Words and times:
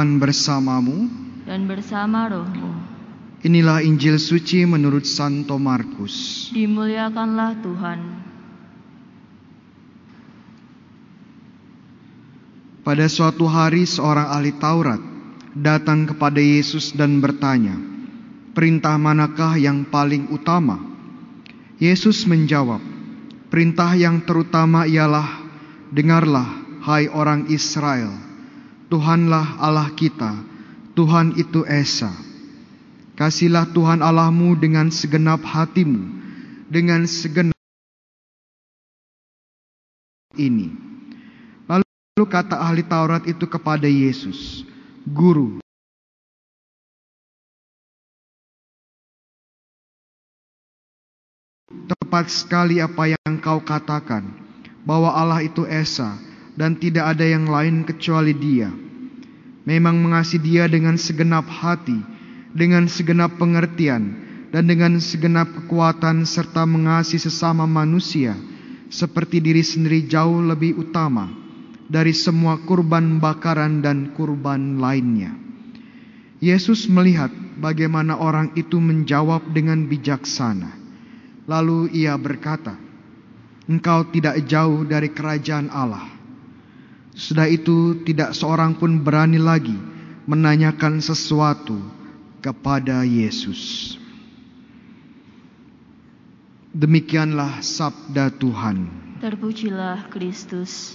Tuhan 0.00 0.16
bersamamu. 0.16 0.96
dan 1.44 1.68
bersama 1.68 2.24
rohmu. 2.24 2.72
Inilah 3.44 3.84
Injil 3.84 4.16
suci 4.16 4.64
menurut 4.64 5.04
Santo 5.04 5.60
Markus. 5.60 6.48
Dimuliakanlah 6.56 7.60
Tuhan. 7.60 8.00
Pada 12.80 13.04
suatu 13.12 13.44
hari 13.44 13.84
seorang 13.84 14.24
ahli 14.32 14.56
Taurat 14.56 15.04
datang 15.52 16.08
kepada 16.08 16.40
Yesus 16.40 16.96
dan 16.96 17.20
bertanya, 17.20 17.76
"Perintah 18.56 18.96
manakah 18.96 19.60
yang 19.60 19.84
paling 19.84 20.32
utama?" 20.32 20.80
Yesus 21.76 22.24
menjawab, 22.24 22.80
"Perintah 23.52 23.92
yang 24.00 24.24
terutama 24.24 24.88
ialah: 24.88 25.44
Dengarlah, 25.92 26.48
hai 26.88 27.04
orang 27.12 27.52
Israel, 27.52 28.29
Tuhanlah 28.90 29.62
Allah 29.62 29.86
kita, 29.94 30.42
Tuhan 30.98 31.38
itu 31.38 31.62
Esa. 31.62 32.10
Kasihlah 33.14 33.70
Tuhan 33.70 34.02
Allahmu 34.02 34.58
dengan 34.58 34.90
segenap 34.90 35.46
hatimu, 35.46 36.02
dengan 36.66 37.06
segenap 37.06 37.54
ini." 40.34 40.74
Lalu 41.70 42.24
kata 42.26 42.58
ahli 42.58 42.82
Taurat 42.82 43.22
itu 43.30 43.46
kepada 43.46 43.86
Yesus, 43.86 44.66
"Guru, 45.06 45.62
tepat 51.70 52.26
sekali 52.26 52.82
apa 52.82 53.14
yang 53.14 53.38
kau 53.38 53.62
katakan, 53.62 54.26
bahwa 54.82 55.14
Allah 55.14 55.46
itu 55.46 55.62
Esa 55.62 56.29
dan 56.60 56.76
tidak 56.76 57.16
ada 57.16 57.24
yang 57.24 57.48
lain 57.48 57.88
kecuali 57.88 58.36
Dia. 58.36 58.68
Memang 59.64 59.96
mengasihi 59.96 60.44
Dia 60.44 60.68
dengan 60.68 61.00
segenap 61.00 61.48
hati, 61.48 61.96
dengan 62.52 62.84
segenap 62.84 63.40
pengertian, 63.40 64.12
dan 64.52 64.68
dengan 64.68 65.00
segenap 65.00 65.48
kekuatan 65.56 66.28
serta 66.28 66.68
mengasihi 66.68 67.16
sesama 67.16 67.64
manusia 67.64 68.36
seperti 68.92 69.40
diri 69.40 69.64
sendiri 69.64 70.04
jauh 70.04 70.44
lebih 70.44 70.76
utama 70.76 71.32
dari 71.88 72.12
semua 72.12 72.60
kurban 72.60 73.16
bakaran 73.16 73.80
dan 73.80 74.12
kurban 74.12 74.76
lainnya. 74.76 75.32
Yesus 76.44 76.92
melihat 76.92 77.32
bagaimana 77.56 78.20
orang 78.20 78.52
itu 78.52 78.76
menjawab 78.76 79.48
dengan 79.56 79.88
bijaksana. 79.88 80.76
Lalu 81.48 82.04
ia 82.04 82.20
berkata, 82.20 82.76
"Engkau 83.64 84.12
tidak 84.12 84.44
jauh 84.44 84.84
dari 84.84 85.08
kerajaan 85.08 85.72
Allah." 85.72 86.19
Sudah 87.14 87.50
itu, 87.50 88.00
tidak 88.06 88.32
seorang 88.32 88.78
pun 88.78 89.02
berani 89.02 89.38
lagi 89.38 89.74
menanyakan 90.30 91.02
sesuatu 91.02 91.78
kepada 92.38 93.02
Yesus. 93.02 93.94
Demikianlah 96.70 97.60
sabda 97.66 98.30
Tuhan. 98.38 98.86
Terpujilah 99.18 100.06
Kristus. 100.08 100.94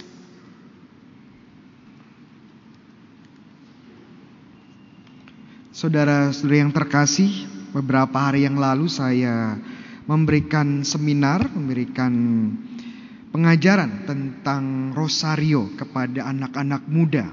Saudara-saudara 5.76 6.56
yang 6.64 6.72
terkasih, 6.72 7.28
beberapa 7.76 8.16
hari 8.16 8.48
yang 8.48 8.56
lalu 8.56 8.88
saya 8.88 9.60
memberikan 10.08 10.80
seminar, 10.80 11.44
memberikan 11.52 12.12
pengajaran 13.36 14.08
tentang 14.08 14.96
rosario 14.96 15.68
kepada 15.76 16.24
anak-anak 16.32 16.88
muda. 16.88 17.28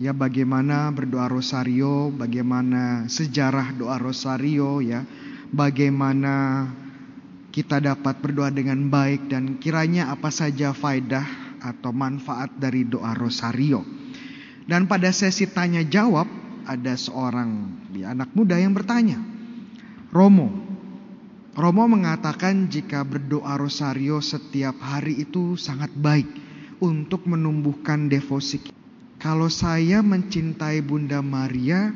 Ya, 0.00 0.16
bagaimana 0.16 0.88
berdoa 0.88 1.28
rosario, 1.28 2.08
bagaimana 2.08 3.04
sejarah 3.12 3.76
doa 3.76 4.00
rosario 4.00 4.80
ya, 4.80 5.04
bagaimana 5.52 6.64
kita 7.52 7.76
dapat 7.76 8.24
berdoa 8.24 8.48
dengan 8.48 8.88
baik 8.88 9.28
dan 9.28 9.60
kiranya 9.60 10.08
apa 10.08 10.32
saja 10.32 10.72
faedah 10.72 11.60
atau 11.60 11.92
manfaat 11.92 12.56
dari 12.56 12.88
doa 12.88 13.12
rosario. 13.12 13.84
Dan 14.64 14.88
pada 14.88 15.12
sesi 15.12 15.44
tanya 15.44 15.84
jawab 15.84 16.24
ada 16.64 16.96
seorang 16.96 17.68
ya, 17.92 18.16
anak 18.16 18.32
muda 18.32 18.56
yang 18.56 18.72
bertanya, 18.72 19.20
Romo, 20.08 20.63
Romo 21.54 21.86
mengatakan 21.86 22.66
jika 22.66 23.06
berdoa 23.06 23.54
rosario 23.54 24.18
setiap 24.18 24.74
hari 24.82 25.22
itu 25.22 25.54
sangat 25.54 25.94
baik 25.94 26.26
untuk 26.82 27.30
menumbuhkan 27.30 28.10
devosi. 28.10 28.58
Kalau 29.22 29.46
saya 29.46 30.02
mencintai 30.02 30.82
Bunda 30.82 31.22
Maria 31.22 31.94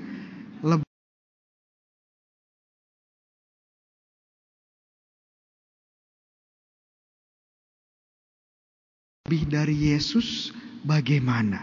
lebih 9.27 9.43
dari 9.51 9.91
Yesus 9.91 10.55
bagaimana? 10.87 11.59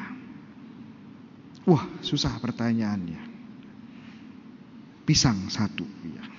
Wah, 1.64 1.88
susah 2.04 2.44
pertanyaannya. 2.44 3.24
Pisang 5.08 5.48
satu. 5.48 5.88
Ya. 6.12 6.35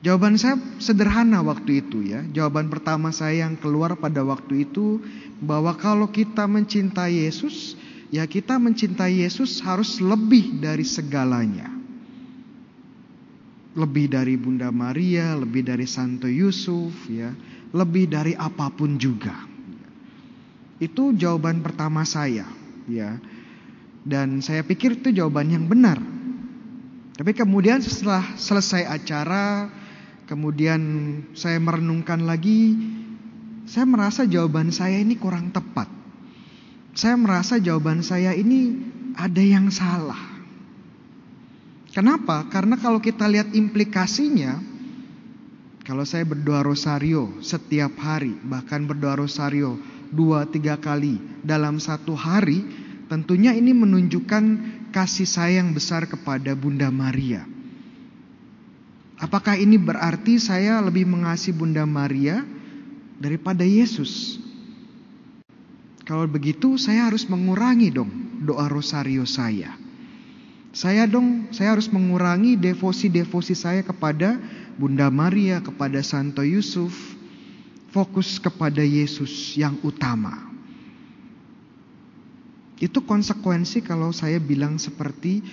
Jawaban 0.00 0.40
saya 0.40 0.56
sederhana 0.80 1.44
waktu 1.44 1.84
itu 1.84 2.00
ya. 2.00 2.24
Jawaban 2.32 2.72
pertama 2.72 3.12
saya 3.12 3.44
yang 3.44 3.60
keluar 3.60 4.00
pada 4.00 4.24
waktu 4.24 4.64
itu 4.64 4.96
bahwa 5.44 5.76
kalau 5.76 6.08
kita 6.08 6.48
mencintai 6.48 7.28
Yesus, 7.28 7.76
ya 8.08 8.24
kita 8.24 8.56
mencintai 8.56 9.20
Yesus 9.20 9.60
harus 9.60 10.00
lebih 10.00 10.56
dari 10.56 10.88
segalanya. 10.88 11.68
Lebih 13.76 14.08
dari 14.08 14.40
Bunda 14.40 14.72
Maria, 14.72 15.36
lebih 15.36 15.68
dari 15.68 15.84
Santo 15.84 16.26
Yusuf 16.26 16.96
ya, 17.06 17.36
lebih 17.76 18.08
dari 18.08 18.32
apa 18.32 18.72
pun 18.72 18.96
juga. 18.96 19.36
Itu 20.80 21.12
jawaban 21.12 21.60
pertama 21.60 22.08
saya 22.08 22.48
ya. 22.88 23.20
Dan 24.00 24.40
saya 24.40 24.64
pikir 24.64 25.04
itu 25.04 25.12
jawaban 25.12 25.52
yang 25.52 25.68
benar. 25.68 26.00
Tapi 27.20 27.36
kemudian 27.36 27.84
setelah 27.84 28.32
selesai 28.40 28.88
acara, 28.88 29.68
kemudian 30.30 30.80
saya 31.34 31.58
merenungkan 31.58 32.22
lagi, 32.22 32.78
saya 33.66 33.82
merasa 33.82 34.22
jawaban 34.22 34.70
saya 34.70 35.02
ini 35.02 35.18
kurang 35.18 35.50
tepat. 35.50 35.90
Saya 36.94 37.18
merasa 37.18 37.58
jawaban 37.58 38.06
saya 38.06 38.30
ini 38.38 38.78
ada 39.18 39.42
yang 39.42 39.74
salah. 39.74 40.38
Kenapa? 41.90 42.46
Karena 42.46 42.78
kalau 42.78 43.02
kita 43.02 43.26
lihat 43.26 43.50
implikasinya, 43.50 44.62
kalau 45.82 46.06
saya 46.06 46.22
berdoa 46.22 46.62
rosario 46.62 47.42
setiap 47.42 47.98
hari, 47.98 48.38
bahkan 48.46 48.86
berdoa 48.86 49.18
rosario 49.18 49.74
dua 50.14 50.46
tiga 50.46 50.78
kali 50.78 51.18
dalam 51.42 51.82
satu 51.82 52.14
hari, 52.14 52.62
Tentunya 53.10 53.50
ini 53.58 53.74
menunjukkan 53.74 54.44
kasih 54.94 55.26
sayang 55.26 55.74
besar 55.74 56.06
kepada 56.06 56.54
Bunda 56.54 56.94
Maria. 56.94 57.42
Apakah 59.20 59.60
ini 59.60 59.76
berarti 59.76 60.40
saya 60.40 60.80
lebih 60.80 61.04
mengasihi 61.04 61.52
Bunda 61.52 61.84
Maria 61.84 62.40
daripada 63.20 63.60
Yesus? 63.60 64.40
Kalau 66.08 66.24
begitu 66.24 66.80
saya 66.80 67.06
harus 67.06 67.28
mengurangi 67.28 67.92
dong 67.92 68.08
doa 68.40 68.66
rosario 68.66 69.28
saya. 69.28 69.76
Saya 70.72 71.04
dong, 71.04 71.52
saya 71.52 71.76
harus 71.76 71.90
mengurangi 71.92 72.56
devosi-devosi 72.56 73.58
saya 73.58 73.82
kepada 73.84 74.40
Bunda 74.80 75.10
Maria, 75.12 75.60
kepada 75.60 76.00
Santo 76.00 76.40
Yusuf, 76.40 76.94
fokus 77.90 78.38
kepada 78.38 78.80
Yesus 78.80 79.58
yang 79.58 79.76
utama. 79.82 80.48
Itu 82.80 83.04
konsekuensi 83.04 83.84
kalau 83.84 84.14
saya 84.14 84.40
bilang 84.40 84.80
seperti 84.80 85.44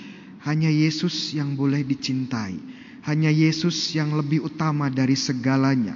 hanya 0.47 0.71
Yesus 0.71 1.35
yang 1.35 1.57
boleh 1.59 1.83
dicintai, 1.83 2.55
hanya 3.07 3.31
Yesus 3.31 3.95
yang 3.95 4.11
lebih 4.11 4.43
utama 4.43 4.91
dari 4.91 5.15
segalanya. 5.15 5.95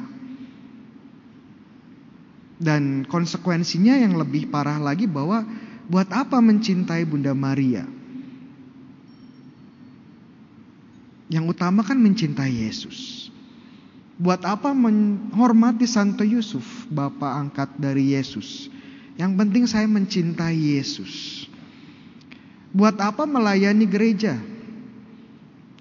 Dan 2.56 3.04
konsekuensinya 3.04 4.00
yang 4.00 4.16
lebih 4.16 4.48
parah 4.48 4.80
lagi 4.80 5.12
bahwa 5.12 5.44
buat 5.92 6.08
apa 6.08 6.40
mencintai 6.40 7.04
Bunda 7.04 7.36
Maria? 7.36 7.84
Yang 11.28 11.46
utama 11.52 11.84
kan 11.84 12.00
mencintai 12.00 12.64
Yesus. 12.64 13.28
Buat 14.22 14.46
apa 14.46 14.72
menghormati 14.72 15.90
Santo 15.90 16.22
Yusuf, 16.22 16.64
Bapak 16.88 17.32
angkat 17.44 17.70
dari 17.76 18.14
Yesus? 18.14 18.72
Yang 19.18 19.32
penting 19.36 19.64
saya 19.68 19.88
mencintai 19.90 20.56
Yesus. 20.80 21.44
Buat 22.72 23.02
apa 23.02 23.28
melayani 23.28 23.84
gereja? 23.90 24.51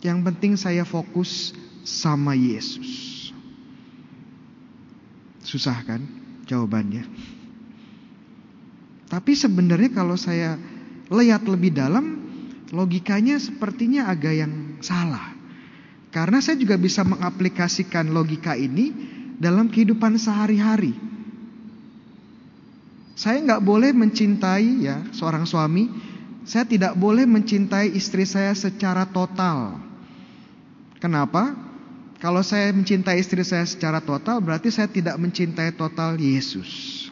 Yang 0.01 0.19
penting 0.33 0.53
saya 0.57 0.89
fokus 0.89 1.53
sama 1.85 2.33
Yesus. 2.33 3.29
Susah 5.45 5.77
kan 5.85 6.01
jawabannya? 6.49 7.05
Tapi 9.11 9.33
sebenarnya 9.35 9.91
kalau 9.91 10.15
saya 10.15 10.55
lihat 11.11 11.43
lebih 11.45 11.75
dalam, 11.75 12.23
logikanya 12.71 13.37
sepertinya 13.43 14.07
agak 14.07 14.35
yang 14.47 14.53
salah. 14.79 15.35
Karena 16.15 16.39
saya 16.39 16.57
juga 16.57 16.79
bisa 16.79 17.03
mengaplikasikan 17.03 18.15
logika 18.15 18.55
ini 18.55 18.95
dalam 19.37 19.67
kehidupan 19.67 20.15
sehari-hari. 20.15 20.95
Saya 23.19 23.43
nggak 23.43 23.63
boleh 23.67 23.91
mencintai 23.93 24.71
ya 24.87 25.05
seorang 25.13 25.45
suami, 25.45 25.91
saya 26.47 26.65
tidak 26.65 26.97
boleh 26.97 27.27
mencintai 27.29 27.93
istri 27.93 28.25
saya 28.25 28.55
secara 28.57 29.05
total. 29.11 29.90
Kenapa? 31.01 31.57
Kalau 32.21 32.45
saya 32.45 32.69
mencintai 32.77 33.17
istri 33.17 33.41
saya 33.41 33.65
secara 33.65 34.05
total, 34.05 34.45
berarti 34.45 34.69
saya 34.69 34.93
tidak 34.93 35.17
mencintai 35.17 35.73
total 35.73 36.21
Yesus. 36.21 37.09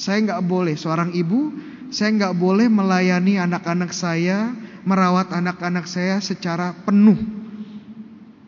Saya 0.00 0.24
nggak 0.24 0.44
boleh 0.48 0.72
seorang 0.72 1.12
ibu, 1.12 1.52
saya 1.92 2.16
nggak 2.16 2.36
boleh 2.40 2.72
melayani 2.72 3.36
anak-anak 3.36 3.92
saya, 3.92 4.56
merawat 4.88 5.28
anak-anak 5.36 5.84
saya 5.84 6.16
secara 6.24 6.72
penuh. 6.88 7.20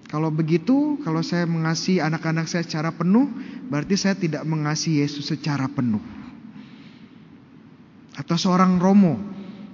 Kalau 0.09 0.33
begitu, 0.33 0.97
kalau 1.05 1.21
saya 1.21 1.45
mengasihi 1.45 2.01
anak-anak 2.01 2.49
saya 2.49 2.65
secara 2.65 2.97
penuh, 2.97 3.29
berarti 3.69 3.93
saya 4.01 4.17
tidak 4.17 4.41
mengasihi 4.49 5.05
Yesus 5.05 5.29
secara 5.29 5.69
penuh. 5.69 6.01
Atau 8.17 8.41
seorang 8.41 8.81
Romo, 8.81 9.21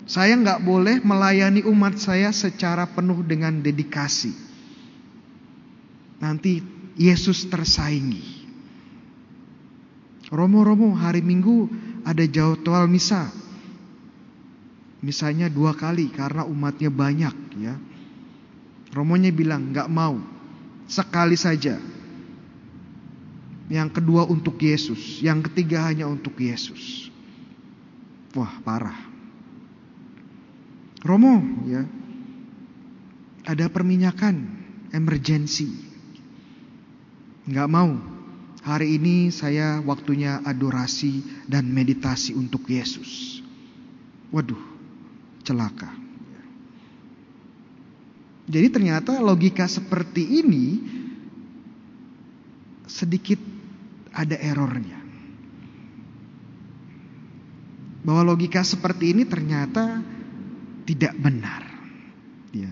saya 0.05 0.37
nggak 0.37 0.61
boleh 0.61 1.01
melayani 1.01 1.65
umat 1.65 1.97
saya 1.97 2.29
secara 2.29 2.85
penuh 2.85 3.25
dengan 3.25 3.56
dedikasi. 3.65 4.37
Nanti 6.21 6.61
Yesus 6.97 7.49
tersaingi. 7.49 8.45
Romo-romo 10.29 10.93
hari 10.97 11.25
Minggu 11.25 11.69
ada 12.05 12.25
jadwal 12.25 12.85
misa. 12.89 13.33
Misalnya 15.05 15.53
dua 15.53 15.77
kali 15.77 16.09
karena 16.09 16.49
umatnya 16.49 16.89
banyak 16.89 17.37
ya. 17.61 17.77
Romonya 18.93 19.33
bilang 19.35 19.73
nggak 19.73 19.89
mau, 19.91 20.17
sekali 20.89 21.37
saja. 21.37 21.77
Yang 23.69 24.00
kedua 24.00 24.29
untuk 24.29 24.61
Yesus, 24.61 25.25
yang 25.25 25.41
ketiga 25.45 25.89
hanya 25.89 26.05
untuk 26.05 26.37
Yesus. 26.37 27.09
Wah, 28.37 28.53
parah. 28.61 29.13
Romo, 31.05 31.37
ya. 31.69 31.85
Ada 33.45 33.69
perminyakan 33.69 34.35
emergensi. 34.89 35.69
Nggak 37.45 37.69
mau. 37.69 37.93
Hari 38.65 38.97
ini 38.97 39.29
saya 39.29 39.85
waktunya 39.85 40.41
adorasi 40.41 41.45
dan 41.45 41.69
meditasi 41.69 42.33
untuk 42.33 42.65
Yesus. 42.65 43.45
Waduh, 44.33 44.56
celaka. 45.45 45.93
Jadi 48.49 48.69
ternyata 48.73 49.21
logika 49.21 49.69
seperti 49.69 50.41
ini 50.41 50.81
sedikit 52.89 53.41
ada 54.09 54.41
errornya. 54.41 55.05
Bahwa 58.05 58.33
logika 58.33 58.65
seperti 58.65 59.12
ini 59.12 59.29
ternyata 59.29 60.13
tidak 60.85 61.17
benar. 61.17 61.65
Ya. 62.55 62.71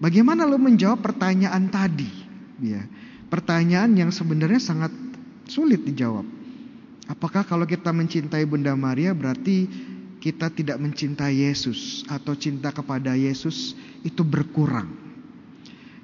Bagaimana 0.00 0.48
lo 0.48 0.56
menjawab 0.56 1.00
pertanyaan 1.04 1.68
tadi? 1.68 2.08
Ya. 2.60 2.84
Pertanyaan 3.28 3.92
yang 3.96 4.10
sebenarnya 4.14 4.60
sangat 4.62 4.92
sulit 5.50 5.82
dijawab. 5.82 6.24
Apakah 7.10 7.42
kalau 7.42 7.66
kita 7.66 7.90
mencintai 7.90 8.46
Bunda 8.46 8.72
Maria 8.78 9.10
berarti 9.10 9.66
kita 10.22 10.46
tidak 10.54 10.78
mencintai 10.78 11.42
Yesus 11.42 12.06
atau 12.06 12.38
cinta 12.38 12.70
kepada 12.70 13.18
Yesus 13.18 13.74
itu 14.06 14.22
berkurang? 14.22 14.94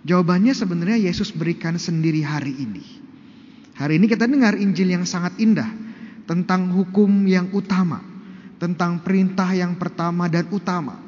Jawabannya 0.03 0.55
sebenarnya 0.55 0.99
Yesus 0.99 1.31
berikan 1.31 1.79
sendiri 1.79 2.27
hari 2.27 2.55
ini. 2.59 2.83
Hari 3.79 4.03
ini 4.03 4.07
kita 4.11 4.27
dengar 4.27 4.59
Injil 4.59 4.99
yang 4.99 5.07
sangat 5.07 5.39
indah 5.39 5.69
tentang 6.27 6.75
hukum 6.75 7.11
yang 7.27 7.55
utama, 7.55 8.03
tentang 8.59 8.99
perintah 9.03 9.51
yang 9.55 9.79
pertama 9.79 10.27
dan 10.27 10.51
utama. 10.51 11.06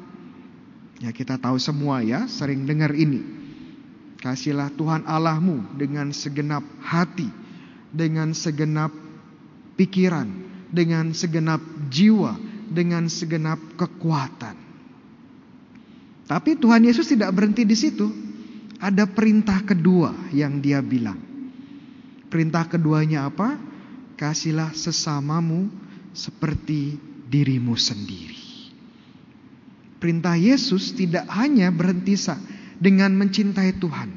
Ya 0.99 1.15
kita 1.15 1.39
tahu 1.39 1.55
semua 1.55 2.03
ya, 2.03 2.27
sering 2.27 2.67
dengar 2.67 2.91
ini. 2.91 3.23
Kasihlah 4.19 4.67
Tuhan 4.75 5.07
Allahmu 5.07 5.79
dengan 5.79 6.11
segenap 6.11 6.63
hati, 6.83 7.31
dengan 7.95 8.35
segenap 8.35 8.91
pikiran, 9.79 10.27
dengan 10.67 11.15
segenap 11.15 11.63
jiwa, 11.87 12.35
dengan 12.67 13.07
segenap 13.07 13.57
kekuatan. 13.79 14.59
Tapi 16.27 16.59
Tuhan 16.59 16.83
Yesus 16.83 17.09
tidak 17.09 17.31
berhenti 17.31 17.63
di 17.63 17.73
situ. 17.79 18.07
Ada 18.79 19.07
perintah 19.07 19.63
kedua 19.63 20.11
yang 20.35 20.59
dia 20.59 20.83
bilang. 20.83 21.17
Perintah 22.27 22.67
keduanya 22.67 23.25
apa? 23.25 23.57
Kasihlah 24.19 24.75
sesamamu 24.75 25.71
seperti 26.11 26.99
dirimu 27.27 27.73
sendiri. 27.79 28.38
Perintah 29.99 30.39
Yesus 30.39 30.95
tidak 30.95 31.27
hanya 31.27 31.67
berhenti 31.75 32.15
dengan 32.79 33.11
mencintai 33.19 33.75
Tuhan. 33.75 34.09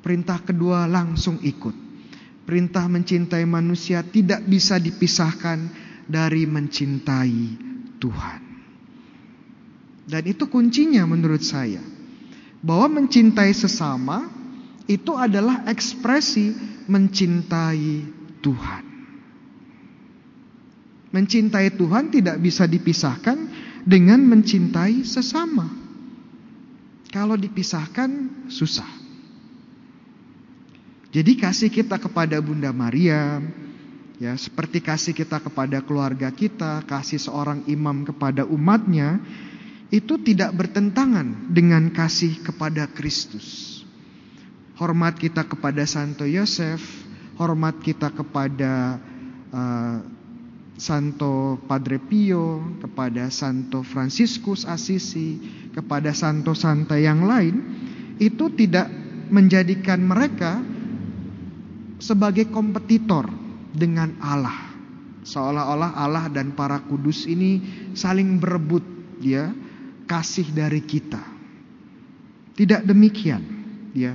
Perintah 0.00 0.40
kedua 0.40 0.88
langsung 0.88 1.38
ikut. 1.44 1.76
Perintah 2.42 2.88
mencintai 2.90 3.46
manusia 3.46 4.02
tidak 4.02 4.42
bisa 4.48 4.80
dipisahkan 4.80 5.70
dari 6.08 6.48
mencintai 6.48 7.40
Tuhan. 8.02 8.40
Dan 10.08 10.22
itu 10.26 10.50
kuncinya 10.50 11.06
menurut 11.06 11.44
saya. 11.44 11.78
Bahwa 12.64 12.98
mencintai 12.98 13.52
sesama 13.54 14.26
itu 14.90 15.14
adalah 15.14 15.62
ekspresi 15.70 16.50
mencintai 16.90 17.86
Tuhan. 18.42 18.82
Mencintai 21.12 21.68
Tuhan 21.76 22.08
tidak 22.08 22.40
bisa 22.40 22.64
dipisahkan 22.64 23.36
dengan 23.82 24.22
mencintai 24.22 25.02
sesama. 25.02 25.68
Kalau 27.12 27.36
dipisahkan 27.36 28.08
susah. 28.48 28.88
Jadi 31.12 31.36
kasih 31.36 31.68
kita 31.68 32.00
kepada 32.00 32.40
Bunda 32.40 32.72
Maria, 32.72 33.44
ya 34.16 34.32
seperti 34.32 34.80
kasih 34.80 35.12
kita 35.12 35.44
kepada 35.44 35.84
keluarga 35.84 36.32
kita, 36.32 36.80
kasih 36.88 37.20
seorang 37.20 37.68
imam 37.68 38.08
kepada 38.08 38.48
umatnya, 38.48 39.20
itu 39.92 40.16
tidak 40.24 40.56
bertentangan 40.56 41.52
dengan 41.52 41.92
kasih 41.92 42.40
kepada 42.40 42.88
Kristus. 42.88 43.84
Hormat 44.80 45.20
kita 45.20 45.44
kepada 45.44 45.84
Santo 45.84 46.24
Yosef, 46.24 46.80
hormat 47.36 47.76
kita 47.84 48.08
kepada 48.08 48.96
uh, 49.52 50.00
Santo 50.76 51.60
Padre 51.68 52.00
Pio, 52.00 52.78
kepada 52.80 53.28
Santo 53.28 53.84
Fransiskus 53.84 54.64
Assisi, 54.64 55.36
kepada 55.72 56.16
Santo 56.16 56.56
Santa 56.56 56.96
yang 56.96 57.28
lain, 57.28 57.54
itu 58.16 58.48
tidak 58.56 58.88
menjadikan 59.32 60.00
mereka 60.00 60.60
sebagai 62.02 62.50
kompetitor 62.50 63.30
dengan 63.72 64.16
Allah. 64.20 64.74
Seolah-olah 65.22 65.94
Allah 65.94 66.26
dan 66.28 66.52
para 66.52 66.82
kudus 66.82 67.30
ini 67.30 67.62
saling 67.94 68.42
berebut 68.42 68.82
ya 69.22 69.54
kasih 70.04 70.50
dari 70.50 70.82
kita. 70.82 71.22
Tidak 72.52 72.84
demikian, 72.84 73.40
ya. 73.96 74.12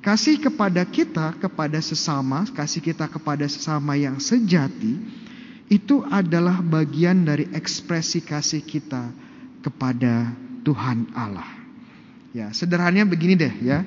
Kasih 0.00 0.38
kepada 0.38 0.86
kita 0.86 1.34
kepada 1.34 1.82
sesama, 1.82 2.46
kasih 2.54 2.78
kita 2.78 3.10
kepada 3.10 3.42
sesama 3.50 3.98
yang 3.98 4.22
sejati 4.22 5.25
itu 5.66 6.06
adalah 6.06 6.62
bagian 6.62 7.26
dari 7.26 7.50
ekspresi 7.50 8.22
kasih 8.22 8.62
kita 8.62 9.10
kepada 9.62 10.30
Tuhan 10.62 11.10
Allah. 11.14 11.46
Ya, 12.30 12.52
sederhananya 12.54 13.08
begini 13.08 13.34
deh 13.34 13.54
ya. 13.64 13.82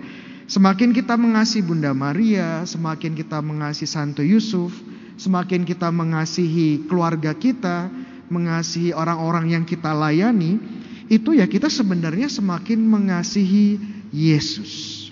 Semakin 0.50 0.90
kita 0.92 1.14
mengasihi 1.14 1.62
Bunda 1.62 1.94
Maria, 1.94 2.66
semakin 2.66 3.14
kita 3.14 3.38
mengasihi 3.38 3.86
Santo 3.86 4.26
Yusuf, 4.26 4.74
semakin 5.22 5.62
kita 5.62 5.94
mengasihi 5.94 6.90
keluarga 6.90 7.38
kita, 7.38 7.86
mengasihi 8.34 8.90
orang-orang 8.90 9.54
yang 9.54 9.64
kita 9.64 9.94
layani, 9.94 10.58
itu 11.06 11.38
ya 11.38 11.46
kita 11.46 11.70
sebenarnya 11.70 12.30
semakin 12.34 12.82
mengasihi 12.82 13.78
Yesus. 14.10 15.06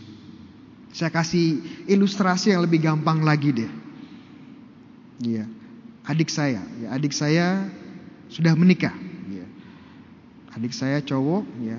Saya 0.90 1.14
kasih 1.14 1.62
ilustrasi 1.86 2.58
yang 2.58 2.66
lebih 2.66 2.82
gampang 2.82 3.22
lagi 3.22 3.54
deh. 3.54 3.72
Iya. 5.22 5.57
Adik 6.08 6.32
saya, 6.32 6.64
ya, 6.80 6.96
adik 6.96 7.12
saya 7.12 7.68
sudah 8.32 8.56
menikah. 8.56 8.96
Ya. 9.28 9.44
Adik 10.56 10.72
saya 10.72 11.04
cowok, 11.04 11.44
ya. 11.60 11.76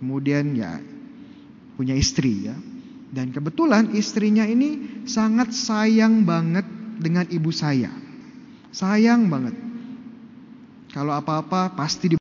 Kemudian 0.00 0.56
ya 0.56 0.80
punya 1.76 1.92
istri, 1.92 2.48
ya. 2.48 2.56
Dan 3.12 3.36
kebetulan 3.36 3.92
istrinya 3.92 4.48
ini 4.48 5.04
sangat 5.04 5.52
sayang 5.52 6.24
banget 6.24 6.64
dengan 6.96 7.28
ibu 7.28 7.52
saya. 7.52 7.92
Sayang 8.72 9.28
banget. 9.28 9.52
Kalau 10.96 11.12
apa-apa 11.12 11.76
pasti 11.76 12.16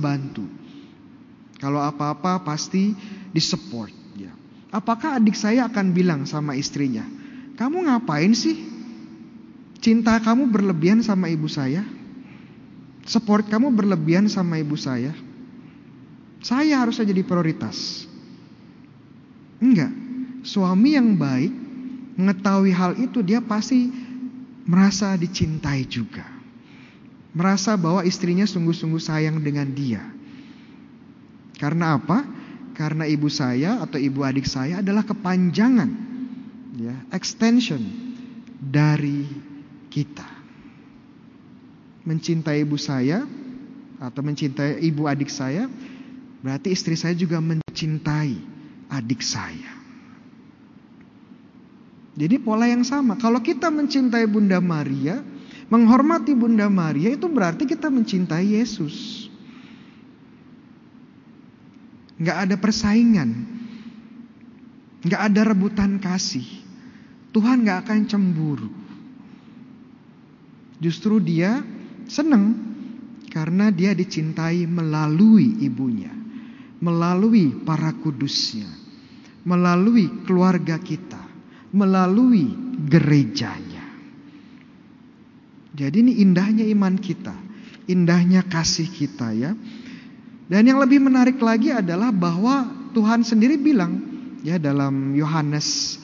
dibantu. 0.00 0.48
Kalau 1.60 1.84
apa-apa 1.84 2.40
pasti 2.40 2.96
disupport. 3.36 3.92
Ya. 4.16 4.32
Apakah 4.70 5.18
adik 5.18 5.34
saya 5.34 5.66
akan 5.66 5.90
bilang 5.90 6.22
sama 6.30 6.54
istrinya, 6.54 7.02
kamu 7.58 7.90
ngapain 7.90 8.30
sih? 8.30 8.54
Cinta 9.82 10.14
kamu 10.22 10.46
berlebihan 10.46 11.02
sama 11.02 11.26
ibu 11.26 11.50
saya? 11.50 11.82
Support 13.02 13.50
kamu 13.50 13.74
berlebihan 13.74 14.30
sama 14.30 14.62
ibu 14.62 14.78
saya? 14.78 15.10
Saya 16.40 16.80
harus 16.80 17.02
jadi 17.02 17.26
prioritas. 17.26 18.06
Enggak. 19.58 19.92
Suami 20.40 20.96
yang 20.96 21.18
baik 21.18 21.52
mengetahui 22.16 22.72
hal 22.72 22.96
itu 22.96 23.20
dia 23.20 23.44
pasti 23.44 23.92
merasa 24.64 25.12
dicintai 25.18 25.84
juga. 25.84 26.24
Merasa 27.36 27.76
bahwa 27.76 28.06
istrinya 28.06 28.46
sungguh-sungguh 28.46 29.02
sayang 29.02 29.42
dengan 29.42 29.68
dia. 29.74 30.00
Karena 31.60 32.00
apa? 32.00 32.24
Karena 32.74 33.04
ibu 33.04 33.28
saya 33.28 33.82
atau 33.82 34.00
ibu 34.00 34.24
adik 34.24 34.46
saya 34.48 34.80
adalah 34.80 35.04
kepanjangan 35.04 35.90
ya, 36.80 36.96
extension 37.12 37.80
dari 38.56 39.26
kita. 39.92 40.26
Mencintai 42.06 42.64
ibu 42.64 42.80
saya 42.80 43.28
atau 44.00 44.20
mencintai 44.24 44.80
ibu 44.80 45.04
adik 45.04 45.28
saya 45.28 45.68
berarti 46.40 46.72
istri 46.72 46.96
saya 46.96 47.12
juga 47.12 47.36
mencintai 47.38 48.32
adik 48.88 49.20
saya. 49.20 49.80
Jadi 52.18 52.36
pola 52.42 52.66
yang 52.66 52.82
sama. 52.82 53.14
Kalau 53.16 53.38
kita 53.38 53.70
mencintai 53.70 54.26
Bunda 54.26 54.58
Maria, 54.58 55.22
menghormati 55.70 56.34
Bunda 56.34 56.66
Maria 56.66 57.14
itu 57.14 57.30
berarti 57.30 57.64
kita 57.64 57.86
mencintai 57.86 58.58
Yesus. 58.58 59.29
Gak 62.20 62.36
ada 62.48 62.56
persaingan. 62.60 63.30
Gak 65.08 65.32
ada 65.32 65.40
rebutan 65.48 65.96
kasih. 65.96 66.44
Tuhan 67.32 67.64
gak 67.64 67.88
akan 67.88 68.00
cemburu. 68.04 68.68
Justru 70.80 71.20
dia 71.20 71.64
senang 72.04 72.56
karena 73.32 73.72
dia 73.72 73.96
dicintai 73.96 74.68
melalui 74.68 75.64
ibunya. 75.64 76.12
Melalui 76.84 77.56
para 77.64 77.96
kudusnya. 77.96 78.68
Melalui 79.48 80.28
keluarga 80.28 80.76
kita. 80.76 81.24
Melalui 81.72 82.52
gerejanya. 82.84 83.84
Jadi 85.72 85.96
ini 86.04 86.12
indahnya 86.20 86.68
iman 86.68 87.00
kita. 87.00 87.32
Indahnya 87.88 88.44
kasih 88.44 88.88
kita 88.92 89.32
ya. 89.32 89.56
Dan 90.50 90.66
yang 90.66 90.82
lebih 90.82 90.98
menarik 90.98 91.38
lagi 91.38 91.70
adalah 91.70 92.10
bahwa 92.10 92.66
Tuhan 92.90 93.22
sendiri 93.22 93.54
bilang 93.54 94.02
ya 94.42 94.58
dalam 94.58 95.14
Yohanes 95.14 95.94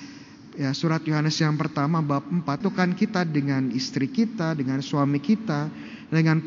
ya 0.54 0.70
surat 0.70 1.02
Yohanes 1.02 1.34
yang 1.42 1.58
pertama 1.58 1.98
bab 1.98 2.22
4 2.30 2.46
itu 2.62 2.70
kan 2.70 2.94
kita 2.94 3.26
dengan 3.26 3.74
istri 3.74 4.06
kita, 4.06 4.54
dengan 4.54 4.78
suami 4.86 5.18
kita, 5.18 5.66
dengan 6.14 6.46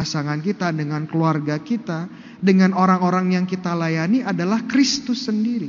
pasangan 0.00 0.40
kita, 0.40 0.72
dengan 0.72 1.04
keluarga 1.04 1.60
kita, 1.60 2.08
dengan 2.40 2.72
orang-orang 2.72 3.36
yang 3.36 3.44
kita 3.44 3.76
layani 3.76 4.24
adalah 4.24 4.64
Kristus 4.64 5.28
sendiri, 5.28 5.68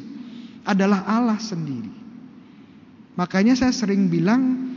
adalah 0.64 1.04
Allah 1.04 1.36
sendiri. 1.44 1.99
Makanya 3.20 3.52
saya 3.60 3.76
sering 3.76 4.08
bilang 4.08 4.72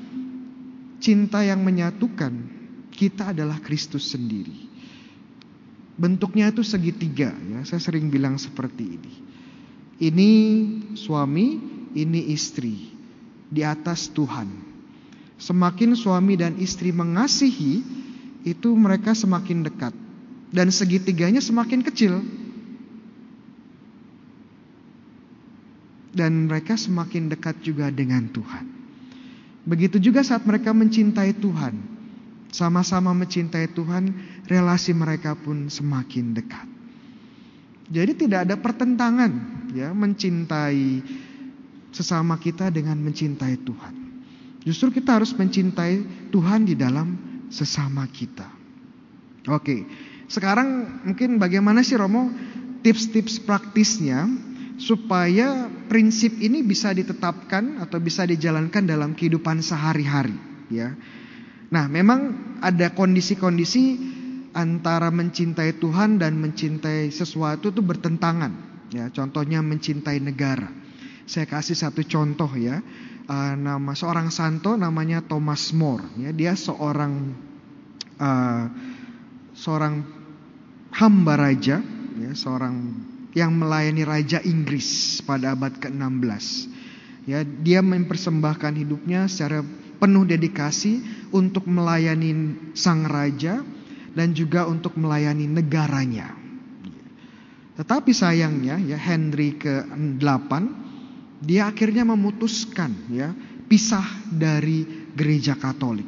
cinta 0.99 1.47
yang 1.47 1.63
menyatukan 1.63 2.35
kita 2.91 3.31
adalah 3.31 3.63
Kristus 3.63 4.11
sendiri. 4.11 4.67
Bentuknya 5.95 6.51
itu 6.51 6.67
segitiga 6.67 7.31
ya. 7.31 7.63
Saya 7.63 7.79
sering 7.79 8.11
bilang 8.11 8.43
seperti 8.43 8.99
ini. 8.99 9.13
Ini 10.03 10.31
suami, 10.99 11.63
ini 11.95 12.35
istri 12.35 12.91
di 13.47 13.63
atas 13.63 14.11
Tuhan. 14.11 14.51
Semakin 15.39 15.95
suami 15.95 16.35
dan 16.35 16.59
istri 16.59 16.91
mengasihi, 16.91 17.83
itu 18.43 18.75
mereka 18.75 19.15
semakin 19.15 19.63
dekat 19.63 19.95
dan 20.51 20.67
segitiganya 20.75 21.39
semakin 21.39 21.87
kecil. 21.87 22.19
Dan 26.13 26.49
mereka 26.49 26.77
semakin 26.77 27.33
dekat 27.33 27.61
juga 27.65 27.89
dengan 27.89 28.29
Tuhan. 28.29 28.65
Begitu 29.65 29.99
juga 29.99 30.21
saat 30.21 30.45
mereka 30.45 30.77
mencintai 30.77 31.33
Tuhan, 31.41 31.75
sama-sama 32.53 33.17
mencintai 33.17 33.73
Tuhan, 33.73 34.13
relasi 34.47 34.93
mereka 34.93 35.33
pun 35.33 35.73
semakin 35.73 36.37
dekat. 36.37 36.69
Jadi 37.93 38.13
tidak 38.27 38.49
ada 38.49 38.57
pertentangan 38.57 39.33
ya 39.73 39.93
mencintai 39.93 41.05
sesama 41.93 42.41
kita 42.41 42.73
dengan 42.73 42.97
mencintai 43.01 43.57
Tuhan. 43.61 43.95
Justru 44.63 44.95
kita 44.95 45.19
harus 45.21 45.35
mencintai 45.35 46.29
Tuhan 46.31 46.65
di 46.65 46.75
dalam 46.79 47.19
sesama 47.53 48.07
kita. 48.09 48.47
Oke, 49.51 49.85
sekarang 50.31 51.03
mungkin 51.03 51.37
bagaimana 51.37 51.83
sih 51.83 51.99
Romo 51.99 52.31
tips-tips 52.81 53.43
praktisnya 53.43 54.25
supaya 54.83 55.71
prinsip 55.87 56.43
ini 56.43 56.67
bisa 56.67 56.91
ditetapkan 56.91 57.79
atau 57.79 58.03
bisa 58.03 58.27
dijalankan 58.27 58.83
dalam 58.83 59.15
kehidupan 59.15 59.63
sehari-hari 59.63 60.35
ya. 60.75 60.91
Nah, 61.71 61.87
memang 61.87 62.21
ada 62.59 62.91
kondisi-kondisi 62.91 63.97
antara 64.53 65.09
mencintai 65.15 65.79
Tuhan 65.79 66.19
dan 66.19 66.35
mencintai 66.37 67.15
sesuatu 67.15 67.71
itu 67.71 67.81
bertentangan 67.81 68.53
ya. 68.91 69.07
Contohnya 69.15 69.63
mencintai 69.63 70.19
negara. 70.19 70.69
Saya 71.31 71.47
kasih 71.47 71.79
satu 71.79 72.03
contoh 72.03 72.51
ya. 72.59 72.83
Uh, 73.23 73.55
nama 73.55 73.95
seorang 73.95 74.35
santo 74.35 74.75
namanya 74.75 75.23
Thomas 75.23 75.71
More 75.71 76.03
ya. 76.19 76.35
Dia 76.35 76.59
seorang 76.59 77.33
uh, 78.19 78.65
seorang 79.55 79.95
hamba 80.93 81.35
raja 81.39 81.81
ya, 82.19 82.31
seorang 82.35 82.75
yang 83.33 83.57
melayani 83.57 84.05
Raja 84.05 84.39
Inggris 84.45 85.21
pada 85.25 85.57
abad 85.57 85.73
ke-16. 85.81 86.69
Ya, 87.25 87.47
dia 87.47 87.81
mempersembahkan 87.81 88.75
hidupnya 88.77 89.31
secara 89.31 89.63
penuh 90.03 90.27
dedikasi 90.27 90.99
untuk 91.31 91.71
melayani 91.71 92.59
sang 92.75 93.07
raja 93.07 93.63
dan 94.13 94.35
juga 94.35 94.67
untuk 94.67 94.99
melayani 94.99 95.47
negaranya. 95.47 96.35
Tetapi 97.79 98.11
sayangnya 98.13 98.77
ya 98.83 98.99
Henry 98.99 99.57
ke-8 99.57 100.51
dia 101.41 101.71
akhirnya 101.71 102.05
memutuskan 102.05 102.93
ya 103.09 103.33
pisah 103.71 104.05
dari 104.29 105.09
gereja 105.17 105.57
Katolik. 105.57 106.07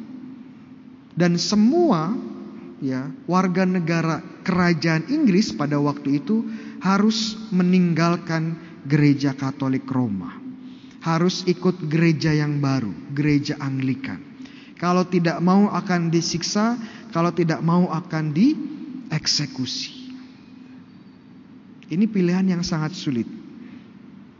Dan 1.15 1.39
semua 1.39 2.11
ya 2.83 3.07
warga 3.25 3.63
negara 3.63 4.19
kerajaan 4.43 5.07
Inggris 5.07 5.55
pada 5.55 5.79
waktu 5.79 6.19
itu 6.19 6.43
harus 6.85 7.33
meninggalkan 7.49 8.53
gereja 8.85 9.33
Katolik 9.33 9.89
Roma. 9.89 10.37
Harus 11.01 11.41
ikut 11.49 11.89
gereja 11.89 12.29
yang 12.33 12.61
baru, 12.61 12.93
gereja 13.13 13.57
Anglikan. 13.57 14.21
Kalau 14.77 15.05
tidak 15.05 15.41
mau 15.41 15.69
akan 15.73 16.13
disiksa, 16.13 16.77
kalau 17.09 17.33
tidak 17.33 17.61
mau 17.65 17.89
akan 17.89 18.33
dieksekusi. 18.33 20.13
Ini 21.89 22.05
pilihan 22.09 22.57
yang 22.57 22.61
sangat 22.65 22.93
sulit. 22.97 23.29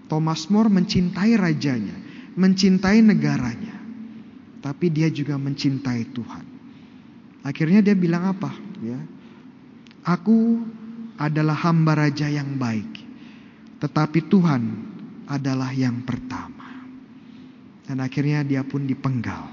Thomas 0.06 0.50
More 0.50 0.70
mencintai 0.70 1.38
rajanya, 1.38 1.98
mencintai 2.38 3.02
negaranya. 3.02 3.74
Tapi 4.62 4.90
dia 4.90 5.10
juga 5.14 5.38
mencintai 5.38 6.02
Tuhan. 6.10 6.46
Akhirnya 7.46 7.86
dia 7.86 7.94
bilang 7.94 8.26
apa? 8.26 8.50
Ya, 8.82 8.98
Aku 10.06 10.62
adalah 11.16 11.56
hamba 11.68 11.96
raja 11.96 12.28
yang 12.28 12.60
baik, 12.60 12.92
tetapi 13.80 14.28
Tuhan 14.28 14.64
adalah 15.28 15.72
yang 15.72 16.04
pertama. 16.04 16.86
Dan 17.86 18.02
akhirnya 18.02 18.42
dia 18.42 18.66
pun 18.66 18.90
dipenggal 18.90 19.46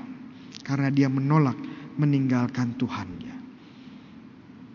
karena 0.64 0.88
dia 0.88 1.08
menolak 1.12 1.58
meninggalkan 2.00 2.74
Tuhannya. 2.80 3.36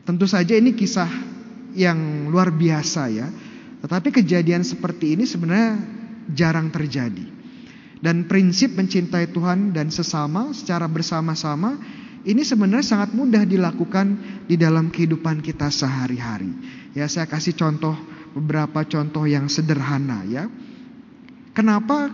Tentu 0.06 0.24
saja 0.30 0.56
ini 0.56 0.72
kisah 0.78 1.10
yang 1.76 2.30
luar 2.32 2.54
biasa 2.54 3.02
ya. 3.12 3.28
Tetapi 3.84 4.10
kejadian 4.22 4.64
seperti 4.64 5.18
ini 5.18 5.28
sebenarnya 5.28 5.78
jarang 6.32 6.72
terjadi. 6.72 7.36
Dan 7.98 8.30
prinsip 8.30 8.78
mencintai 8.78 9.34
Tuhan 9.34 9.74
dan 9.74 9.90
sesama 9.90 10.54
secara 10.54 10.86
bersama-sama 10.86 11.82
Ini 12.26 12.42
sebenarnya 12.42 12.86
sangat 12.86 13.14
mudah 13.14 13.46
dilakukan 13.46 14.08
di 14.50 14.58
dalam 14.58 14.90
kehidupan 14.90 15.46
kita 15.46 15.70
sehari-hari. 15.70 16.50
Ya, 16.98 17.06
saya 17.06 17.30
kasih 17.30 17.54
contoh 17.54 17.94
beberapa 18.34 18.82
contoh 18.86 19.26
yang 19.30 19.46
sederhana 19.50 20.26
ya. 20.26 20.50
Kenapa 21.54 22.10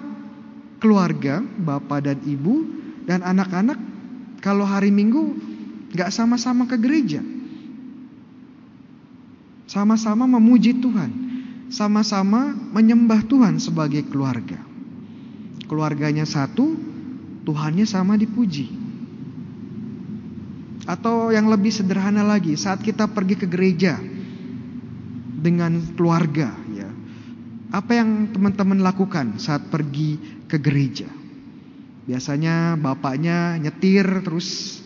keluarga, 0.83 1.39
bapak 1.39 1.99
dan 2.03 2.19
ibu 2.27 2.67
dan 3.07 3.23
anak-anak 3.23 3.79
kalau 4.43 4.67
hari 4.67 4.91
Minggu 4.91 5.35
nggak 5.95 6.11
sama-sama 6.11 6.67
ke 6.67 6.75
gereja? 6.75 7.23
Sama-sama 9.67 10.27
memuji 10.27 10.75
Tuhan, 10.77 11.11
sama-sama 11.71 12.51
menyembah 12.75 13.23
Tuhan 13.25 13.57
sebagai 13.57 14.05
keluarga. 14.05 14.59
Keluarganya 15.65 16.27
satu, 16.27 16.75
Tuhannya 17.47 17.87
sama 17.87 18.19
dipuji. 18.19 18.82
Atau 20.83 21.31
yang 21.31 21.47
lebih 21.47 21.71
sederhana 21.71 22.27
lagi, 22.27 22.59
saat 22.59 22.83
kita 22.83 23.07
pergi 23.07 23.39
ke 23.39 23.47
gereja 23.47 23.95
dengan 25.39 25.79
keluarga, 25.95 26.51
ya, 26.75 26.89
apa 27.71 27.91
yang 27.95 28.31
teman-teman 28.35 28.83
lakukan 28.83 29.39
saat 29.39 29.71
pergi 29.71 30.43
ke 30.51 30.59
gereja? 30.59 31.07
Biasanya 32.03 32.75
bapaknya 32.75 33.55
nyetir 33.63 34.03
terus 34.27 34.79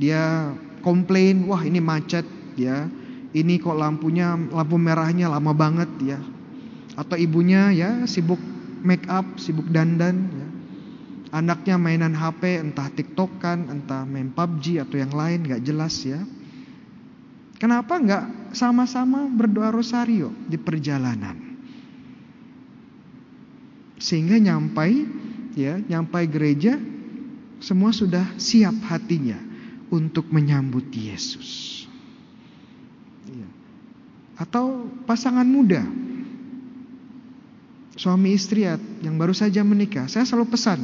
dia 0.00 0.56
komplain, 0.80 1.44
wah 1.44 1.60
ini 1.60 1.84
macet, 1.84 2.24
ya, 2.56 2.88
ini 3.36 3.60
kok 3.60 3.76
lampunya 3.76 4.32
lampu 4.32 4.80
merahnya 4.80 5.28
lama 5.28 5.52
banget, 5.52 5.90
ya. 6.00 6.18
Atau 6.96 7.20
ibunya 7.20 7.72
ya 7.72 8.08
sibuk 8.08 8.40
make 8.80 9.04
up, 9.08 9.24
sibuk 9.36 9.68
dandan, 9.68 10.16
ya 10.32 10.51
anaknya 11.32 11.80
mainan 11.80 12.12
HP 12.12 12.60
entah 12.60 12.92
TikTok 12.92 13.40
kan, 13.40 13.72
entah 13.72 14.04
main 14.04 14.28
PUBG 14.28 14.84
atau 14.84 15.00
yang 15.00 15.16
lain 15.16 15.48
nggak 15.48 15.64
jelas 15.64 15.96
ya. 16.04 16.20
Kenapa 17.56 17.96
nggak 17.96 18.52
sama-sama 18.52 19.24
berdoa 19.32 19.72
rosario 19.72 20.28
di 20.44 20.60
perjalanan? 20.60 21.56
Sehingga 23.96 24.36
nyampai 24.36 24.92
ya, 25.56 25.80
nyampai 25.80 26.28
gereja 26.28 26.76
semua 27.62 27.94
sudah 27.96 28.36
siap 28.36 28.76
hatinya 28.90 29.38
untuk 29.88 30.28
menyambut 30.28 30.84
Yesus. 30.92 31.86
Ya. 33.30 33.48
Atau 34.36 34.90
pasangan 35.06 35.46
muda, 35.46 35.86
suami 37.94 38.34
istri 38.34 38.66
yang 39.00 39.14
baru 39.14 39.32
saja 39.32 39.62
menikah, 39.62 40.10
saya 40.10 40.26
selalu 40.26 40.50
pesan, 40.50 40.82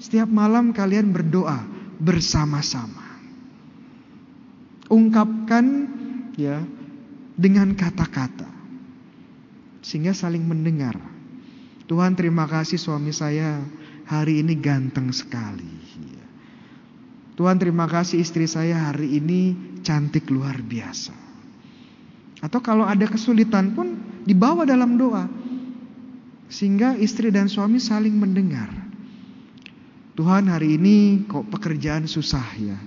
setiap 0.00 0.26
malam 0.32 0.72
kalian 0.72 1.12
berdoa 1.12 1.60
bersama-sama. 2.00 3.20
Ungkapkan 4.88 5.86
ya 6.34 6.64
dengan 7.36 7.76
kata-kata. 7.76 8.48
Sehingga 9.84 10.16
saling 10.16 10.42
mendengar. 10.42 10.96
Tuhan 11.84 12.16
terima 12.16 12.48
kasih 12.48 12.80
suami 12.80 13.12
saya 13.12 13.60
hari 14.08 14.40
ini 14.40 14.56
ganteng 14.56 15.12
sekali. 15.12 15.78
Tuhan 17.36 17.56
terima 17.56 17.88
kasih 17.88 18.20
istri 18.20 18.44
saya 18.44 18.90
hari 18.92 19.16
ini 19.16 19.56
cantik 19.80 20.28
luar 20.28 20.60
biasa. 20.60 21.16
Atau 22.40 22.60
kalau 22.64 22.84
ada 22.84 23.04
kesulitan 23.04 23.72
pun 23.72 23.96
dibawa 24.24 24.64
dalam 24.64 24.96
doa. 24.96 25.28
Sehingga 26.52 26.96
istri 27.00 27.32
dan 27.32 27.48
suami 27.48 27.80
saling 27.80 28.12
mendengar. 28.12 28.79
Tuhan 30.18 30.50
hari 30.50 30.74
ini 30.74 31.24
kok 31.30 31.46
pekerjaan 31.54 32.10
susah 32.10 32.46
ya. 32.58 32.78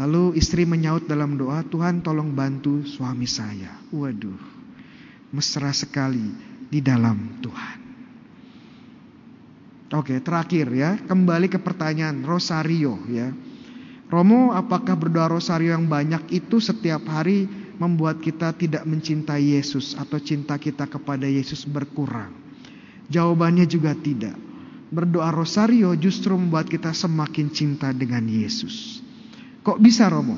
Lalu 0.00 0.38
istri 0.40 0.64
menyaut 0.64 1.04
dalam 1.04 1.36
doa, 1.36 1.60
Tuhan 1.66 2.00
tolong 2.00 2.32
bantu 2.32 2.80
suami 2.86 3.28
saya. 3.28 3.70
Waduh, 3.92 4.40
mesra 5.34 5.74
sekali 5.74 6.32
di 6.72 6.80
dalam 6.80 7.38
Tuhan. 7.44 7.78
Oke, 9.92 10.16
terakhir 10.24 10.72
ya, 10.72 10.96
kembali 11.04 11.52
ke 11.52 11.60
pertanyaan 11.60 12.24
rosario 12.24 12.96
ya. 13.12 13.28
Romo, 14.08 14.56
apakah 14.56 14.96
berdoa 14.96 15.28
rosario 15.28 15.76
yang 15.76 15.84
banyak 15.84 16.32
itu 16.32 16.56
setiap 16.60 17.04
hari 17.08 17.44
membuat 17.76 18.24
kita 18.24 18.56
tidak 18.56 18.88
mencintai 18.88 19.56
Yesus 19.56 19.92
atau 19.96 20.16
cinta 20.16 20.56
kita 20.56 20.88
kepada 20.88 21.28
Yesus 21.28 21.68
berkurang? 21.68 22.32
Jawabannya 23.12 23.68
juga 23.68 23.92
tidak 23.92 24.41
berdoa 24.92 25.32
rosario 25.32 25.96
justru 25.96 26.36
membuat 26.36 26.68
kita 26.68 26.92
semakin 26.92 27.48
cinta 27.48 27.88
dengan 27.96 28.28
Yesus. 28.28 29.00
Kok 29.64 29.80
bisa 29.80 30.12
Romo? 30.12 30.36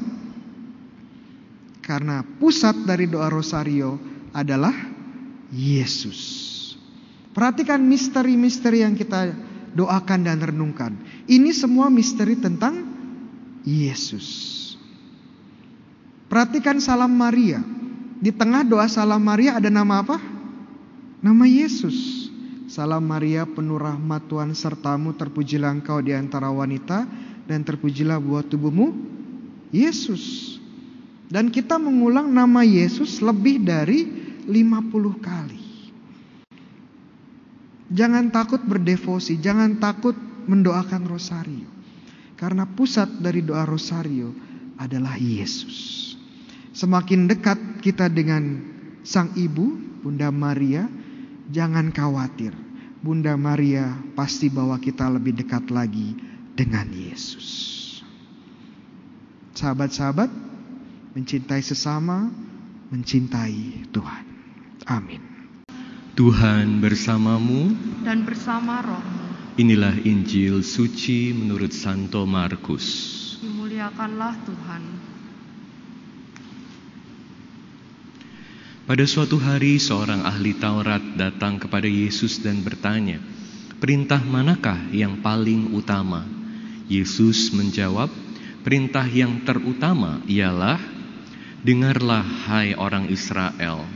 Karena 1.83 2.23
pusat 2.23 2.87
dari 2.87 3.11
doa 3.11 3.27
rosario 3.29 3.99
adalah 4.31 4.73
Yesus. 5.51 6.51
Perhatikan 7.35 7.83
misteri-misteri 7.83 8.87
yang 8.87 8.95
kita 8.95 9.35
doakan 9.75 10.21
dan 10.23 10.39
renungkan. 10.39 10.95
Ini 11.27 11.51
semua 11.51 11.91
misteri 11.91 12.39
tentang 12.39 12.79
Yesus. 13.67 14.63
Perhatikan 16.31 16.79
salam 16.79 17.11
Maria. 17.11 17.59
Di 18.23 18.31
tengah 18.31 18.63
doa 18.63 18.87
salam 18.87 19.21
Maria 19.21 19.59
ada 19.59 19.69
nama 19.69 20.01
apa? 20.01 20.17
Nama 21.21 21.45
Yesus. 21.45 22.14
Salam 22.75 23.07
Maria 23.07 23.47
penuh 23.47 23.79
rahmat 23.79 24.27
Tuhan 24.27 24.51
sertamu 24.51 25.15
terpujilah 25.15 25.79
engkau 25.79 26.03
di 26.03 26.11
antara 26.11 26.51
wanita 26.51 27.07
dan 27.47 27.63
terpujilah 27.63 28.19
buah 28.19 28.43
tubuhmu 28.43 28.91
Yesus. 29.71 30.59
Dan 31.31 31.55
kita 31.55 31.79
mengulang 31.79 32.35
nama 32.35 32.67
Yesus 32.67 33.23
lebih 33.23 33.63
dari 33.63 34.11
50 34.51 34.91
kali. 35.23 35.63
Jangan 37.95 38.35
takut 38.35 38.59
berdevosi, 38.67 39.39
jangan 39.39 39.79
takut 39.79 40.19
mendoakan 40.51 41.07
rosario. 41.07 41.71
Karena 42.35 42.67
pusat 42.67 43.07
dari 43.23 43.47
doa 43.47 43.63
rosario 43.63 44.35
adalah 44.83 45.15
Yesus. 45.15 46.11
Semakin 46.75 47.31
dekat 47.31 47.87
kita 47.87 48.11
dengan 48.11 48.59
Sang 49.07 49.31
Ibu, 49.31 50.03
Bunda 50.03 50.35
Maria, 50.35 50.91
jangan 51.55 51.95
khawatir. 51.95 52.64
Bunda 53.05 53.37
Maria 53.37 54.01
pasti 54.17 54.49
bawa 54.49 54.81
kita 54.81 55.05
lebih 55.13 55.37
dekat 55.37 55.69
lagi 55.69 56.17
dengan 56.57 56.89
Yesus. 56.89 57.45
Sahabat-sahabat, 59.53 60.33
mencintai 61.13 61.61
sesama, 61.61 62.33
mencintai 62.89 63.93
Tuhan. 63.93 64.25
Amin. 64.89 65.21
Tuhan 66.17 66.81
bersamamu 66.81 67.77
dan 68.09 68.25
bersama 68.25 68.81
rohmu. 68.81 69.53
Inilah 69.61 70.01
Injil 70.01 70.65
suci 70.65 71.37
menurut 71.37 71.77
Santo 71.77 72.25
Markus. 72.25 72.89
Dimuliakanlah 73.45 74.33
Tuhan. 74.49 75.14
Pada 78.85 79.01
suatu 79.09 79.41
hari 79.41 79.81
seorang 79.81 80.29
ahli 80.29 80.61
Taurat 80.61 81.01
datang 81.17 81.57
kepada 81.57 81.89
Yesus 81.89 82.45
dan 82.45 82.61
bertanya, 82.61 83.17
"Perintah 83.81 84.21
manakah 84.21 84.77
yang 84.93 85.25
paling 85.25 85.73
utama?" 85.73 86.29
Yesus 86.85 87.49
menjawab, 87.57 88.13
"Perintah 88.61 89.09
yang 89.09 89.41
terutama 89.49 90.21
ialah: 90.29 90.77
Dengarlah 91.65 92.29
hai 92.45 92.77
orang 92.77 93.09
Israel, 93.09 93.89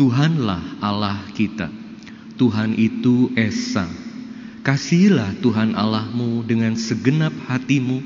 Tuhanlah 0.00 0.80
Allah 0.80 1.20
kita. 1.36 1.68
Tuhan 2.40 2.80
itu 2.80 3.28
Esa. 3.36 3.84
Kasihilah 4.64 5.36
Tuhan 5.44 5.76
Allahmu 5.76 6.40
dengan 6.48 6.80
segenap 6.80 7.36
hatimu, 7.44 8.00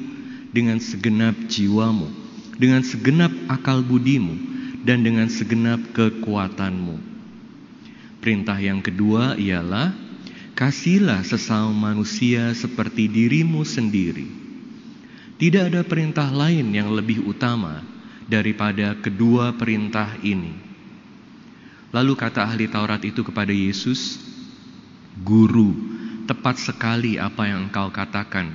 dengan 0.51 0.83
segenap 0.83 1.39
jiwamu, 1.47 2.11
dengan 2.59 2.83
segenap 2.83 3.31
akal 3.47 3.87
budimu." 3.87 4.58
Dan 4.83 5.03
dengan 5.03 5.27
segenap 5.27 5.81
kekuatanmu. 5.95 6.97
Perintah 8.19 8.59
yang 8.59 8.83
kedua 8.83 9.39
ialah 9.39 9.95
kasihlah 10.59 11.23
sesama 11.23 11.71
manusia 11.71 12.51
seperti 12.51 13.07
dirimu 13.07 13.63
sendiri. 13.63 14.27
Tidak 15.39 15.71
ada 15.71 15.87
perintah 15.87 16.27
lain 16.35 16.75
yang 16.75 16.91
lebih 16.91 17.23
utama 17.23 17.79
daripada 18.27 18.99
kedua 18.99 19.55
perintah 19.55 20.19
ini. 20.19 20.51
Lalu 21.95 22.13
kata 22.19 22.43
ahli 22.45 22.67
Taurat 22.67 23.01
itu 23.07 23.23
kepada 23.23 23.55
Yesus, 23.55 24.19
"Guru, 25.23 25.73
tepat 26.27 26.59
sekali 26.59 27.17
apa 27.17 27.47
yang 27.49 27.71
engkau 27.71 27.89
katakan, 27.89 28.51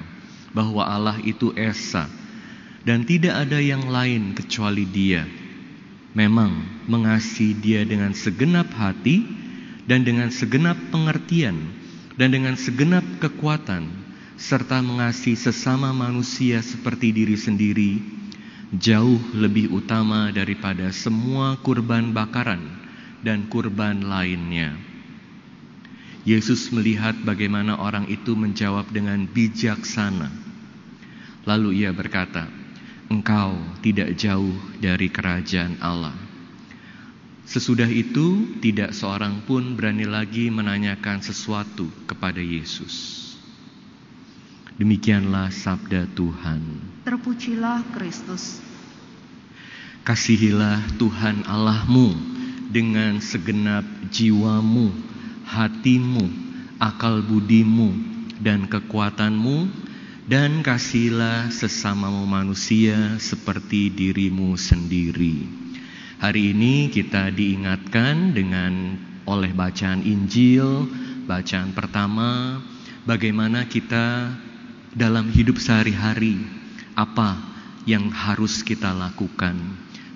bahwa 0.52 0.86
Allah 0.86 1.18
itu 1.24 1.56
Esa, 1.56 2.06
dan 2.84 3.08
tidak 3.08 3.48
ada 3.48 3.64
yang 3.64 3.88
lain 3.88 4.36
kecuali 4.36 4.84
Dia." 4.86 5.43
Memang 6.13 6.86
mengasihi 6.86 7.58
dia 7.58 7.82
dengan 7.86 8.13
segenap 8.13 8.69
hati 8.73 9.26
dan 9.89 10.06
dengan 10.06 10.30
segenap 10.30 10.78
pengertian 10.93 11.58
dan 12.15 12.30
dengan 12.30 12.54
segenap 12.54 13.04
kekuatan 13.19 13.89
serta 14.38 14.82
mengasihi 14.82 15.38
sesama 15.38 15.89
manusia 15.93 16.62
seperti 16.62 17.13
diri 17.13 17.38
sendiri 17.38 17.91
jauh 18.73 19.21
lebih 19.38 19.69
utama 19.69 20.34
daripada 20.34 20.89
semua 20.89 21.58
kurban 21.62 22.10
bakaran 22.10 22.62
dan 23.21 23.45
kurban 23.45 24.02
lainnya. 24.02 24.73
Yesus 26.23 26.71
melihat 26.71 27.13
bagaimana 27.21 27.78
orang 27.78 28.08
itu 28.08 28.34
menjawab 28.34 28.89
dengan 28.89 29.28
bijaksana. 29.28 30.32
Lalu 31.43 31.84
ia 31.84 31.91
berkata, 31.91 32.47
"Engkau 33.13 33.54
tidak 33.86 34.17
jauh 34.17 34.58
dari 34.82 35.13
kerajaan 35.13 35.78
Allah." 35.78 36.17
Sesudah 37.43 37.86
itu, 37.86 38.58
tidak 38.63 38.97
seorang 38.97 39.45
pun 39.45 39.78
berani 39.78 40.10
lagi 40.10 40.49
menanyakan 40.49 41.21
sesuatu 41.21 41.86
kepada 42.10 42.41
Yesus. 42.41 43.21
Demikianlah 44.80 45.54
sabda 45.54 46.10
Tuhan. 46.17 46.82
Terpujilah 47.06 47.86
Kristus. 47.93 48.58
Kasihilah 50.02 50.97
Tuhan 50.97 51.45
Allahmu 51.45 52.17
dengan 52.73 53.21
segenap 53.21 53.86
jiwamu, 54.10 54.89
hatimu, 55.45 56.26
akal 56.82 57.21
budimu, 57.21 57.93
dan 58.41 58.65
kekuatanmu, 58.65 59.83
dan 60.24 60.64
kasihilah 60.64 61.52
sesamamu 61.52 62.24
manusia 62.24 63.20
seperti 63.20 63.92
dirimu 63.92 64.56
sendiri. 64.56 65.44
Hari 66.24 66.56
ini 66.56 66.88
kita 66.88 67.28
diingatkan 67.28 68.32
dengan 68.32 68.96
oleh 69.28 69.52
bacaan 69.52 70.00
Injil, 70.08 70.88
bacaan 71.28 71.76
pertama, 71.76 72.64
bagaimana 73.04 73.68
kita 73.68 74.32
dalam 74.96 75.28
hidup 75.28 75.60
sehari-hari 75.60 76.40
apa 76.96 77.36
yang 77.84 78.08
harus 78.08 78.64
kita 78.64 78.96
lakukan 78.96 79.60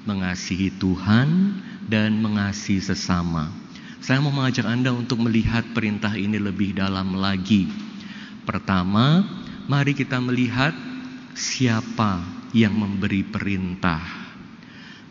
mengasihi 0.08 0.72
Tuhan 0.80 1.60
dan 1.92 2.24
mengasihi 2.24 2.80
sesama. 2.80 3.52
Saya 4.00 4.24
mau 4.24 4.32
mengajak 4.32 4.64
Anda 4.64 4.96
untuk 4.96 5.20
melihat 5.20 5.68
perintah 5.76 6.16
ini 6.16 6.40
lebih 6.40 6.80
dalam 6.80 7.12
lagi. 7.20 7.68
Pertama, 8.48 9.28
mari 9.68 9.92
kita 9.92 10.18
melihat 10.24 10.72
siapa 11.36 12.24
yang 12.56 12.72
memberi 12.74 13.22
perintah. 13.28 14.00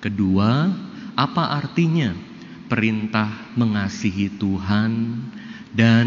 Kedua, 0.00 0.72
apa 1.12 1.44
artinya 1.60 2.16
perintah 2.66 3.52
mengasihi 3.54 4.32
Tuhan 4.40 4.92
dan 5.76 6.06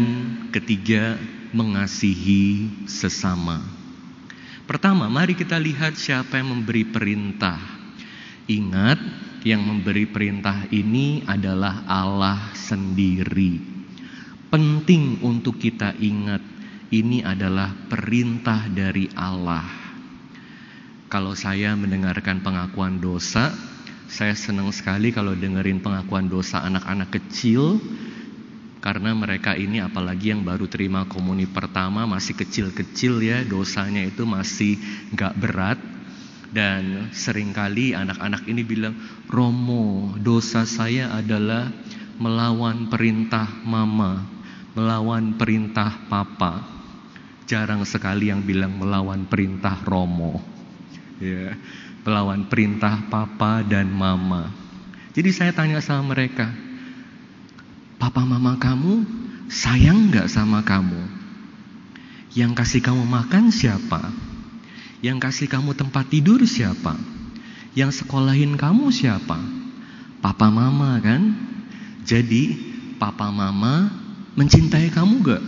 ketiga 0.50 1.14
mengasihi 1.54 2.70
sesama. 2.90 3.62
Pertama, 4.66 5.10
mari 5.10 5.34
kita 5.34 5.58
lihat 5.58 5.98
siapa 5.98 6.38
yang 6.38 6.54
memberi 6.54 6.86
perintah. 6.86 7.58
Ingat, 8.46 8.98
yang 9.46 9.62
memberi 9.62 10.06
perintah 10.06 10.66
ini 10.70 11.22
adalah 11.26 11.86
Allah 11.86 12.50
sendiri. 12.54 13.58
Penting 14.50 15.22
untuk 15.22 15.58
kita 15.58 15.94
ingat, 15.98 16.42
ini 16.90 17.22
adalah 17.22 17.70
perintah 17.86 18.66
dari 18.66 19.06
Allah. 19.14 19.66
Kalau 21.10 21.34
saya 21.38 21.74
mendengarkan 21.74 22.42
pengakuan 22.42 22.98
dosa, 22.98 23.50
saya 24.10 24.34
senang 24.34 24.74
sekali 24.74 25.14
kalau 25.14 25.38
dengerin 25.38 25.78
pengakuan 25.78 26.26
dosa 26.26 26.66
anak-anak 26.66 27.14
kecil 27.14 27.78
karena 28.82 29.14
mereka 29.14 29.54
ini 29.54 29.78
apalagi 29.78 30.34
yang 30.34 30.42
baru 30.42 30.66
terima 30.66 31.06
komuni 31.06 31.46
pertama 31.46 32.10
masih 32.10 32.34
kecil-kecil 32.34 33.22
ya 33.22 33.46
dosanya 33.46 34.02
itu 34.02 34.26
masih 34.26 34.80
gak 35.14 35.36
berat 35.38 35.78
dan 36.50 37.12
sering 37.14 37.54
kali 37.54 37.94
anak-anak 37.94 38.42
ini 38.50 38.66
bilang 38.66 38.98
Romo 39.30 40.16
dosa 40.18 40.66
saya 40.66 41.14
adalah 41.14 41.70
melawan 42.18 42.90
perintah 42.90 43.46
mama 43.62 44.26
melawan 44.74 45.38
perintah 45.38 45.94
papa 46.10 46.79
jarang 47.50 47.82
sekali 47.82 48.30
yang 48.30 48.46
bilang 48.46 48.78
melawan 48.78 49.26
perintah 49.26 49.74
Romo 49.82 50.38
ya 51.18 51.58
melawan 52.06 52.46
perintah 52.46 53.02
papa 53.10 53.66
dan 53.66 53.90
mama 53.90 54.54
jadi 55.10 55.34
saya 55.34 55.50
tanya 55.50 55.82
sama 55.82 56.14
mereka 56.14 56.70
Papa 58.00 58.24
mama 58.24 58.56
kamu 58.56 59.04
sayang 59.52 60.08
nggak 60.08 60.32
sama 60.32 60.64
kamu? 60.64 61.04
Yang 62.32 62.52
kasih 62.56 62.80
kamu 62.80 63.04
makan 63.04 63.52
siapa? 63.52 64.08
Yang 65.04 65.28
kasih 65.28 65.46
kamu 65.52 65.76
tempat 65.76 66.08
tidur 66.08 66.40
siapa? 66.48 66.96
Yang 67.76 68.00
sekolahin 68.00 68.56
kamu 68.56 68.88
siapa? 68.88 69.36
Papa 70.24 70.48
mama 70.48 70.96
kan? 71.04 71.36
Jadi 72.08 72.56
papa 72.96 73.28
mama 73.28 73.92
mencintai 74.32 74.88
kamu 74.88 75.14
gak? 75.20 75.44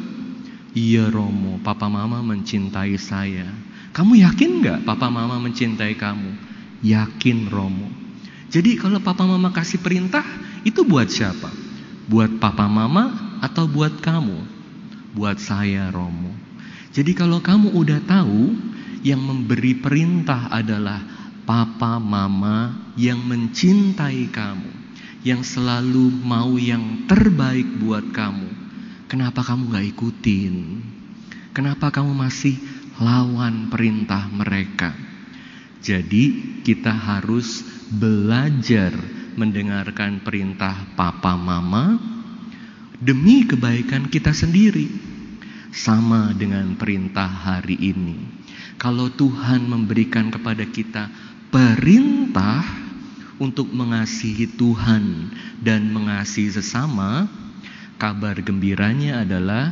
Iya 0.72 1.12
Romo, 1.12 1.60
papa 1.60 1.84
mama 1.92 2.24
mencintai 2.24 2.96
saya. 2.96 3.44
Kamu 3.92 4.16
yakin 4.24 4.64
gak 4.64 4.80
papa 4.88 5.12
mama 5.12 5.36
mencintai 5.36 5.92
kamu? 6.00 6.32
Yakin 6.80 7.52
Romo. 7.52 7.92
Jadi 8.48 8.80
kalau 8.80 8.96
papa 9.04 9.28
mama 9.28 9.52
kasih 9.52 9.84
perintah, 9.84 10.24
itu 10.64 10.80
buat 10.80 11.12
siapa? 11.12 11.52
Buat 12.08 12.40
papa 12.40 12.64
mama 12.72 13.36
atau 13.44 13.68
buat 13.68 14.00
kamu? 14.00 14.48
Buat 15.12 15.44
saya 15.44 15.92
Romo. 15.92 16.32
Jadi 16.92 17.12
kalau 17.12 17.44
kamu 17.44 17.76
udah 17.76 18.00
tahu 18.08 18.56
yang 19.04 19.20
memberi 19.20 19.76
perintah 19.76 20.48
adalah 20.48 21.04
papa 21.44 22.00
mama 22.00 22.72
yang 22.96 23.20
mencintai 23.20 24.24
kamu, 24.32 24.72
yang 25.20 25.44
selalu 25.44 26.08
mau 26.24 26.56
yang 26.56 27.04
terbaik 27.04 27.68
buat 27.76 28.08
kamu. 28.08 28.61
Kenapa 29.12 29.44
kamu 29.44 29.76
gak 29.76 29.86
ikutin? 29.92 30.80
Kenapa 31.52 31.92
kamu 31.92 32.16
masih 32.16 32.56
lawan 32.96 33.68
perintah 33.68 34.24
mereka? 34.32 34.96
Jadi 35.84 36.56
kita 36.64 36.88
harus 36.88 37.60
belajar 37.92 38.96
mendengarkan 39.36 40.24
perintah 40.24 40.72
papa 40.96 41.36
mama 41.36 42.00
demi 42.96 43.44
kebaikan 43.44 44.08
kita 44.08 44.32
sendiri. 44.32 44.88
Sama 45.68 46.32
dengan 46.32 46.72
perintah 46.80 47.28
hari 47.28 47.76
ini. 47.76 48.16
Kalau 48.80 49.12
Tuhan 49.12 49.68
memberikan 49.68 50.32
kepada 50.32 50.64
kita 50.64 51.12
perintah 51.52 52.64
untuk 53.36 53.68
mengasihi 53.68 54.56
Tuhan 54.56 55.28
dan 55.60 55.92
mengasihi 55.92 56.48
sesama, 56.48 57.41
kabar 58.02 58.34
gembiranya 58.42 59.22
adalah 59.22 59.70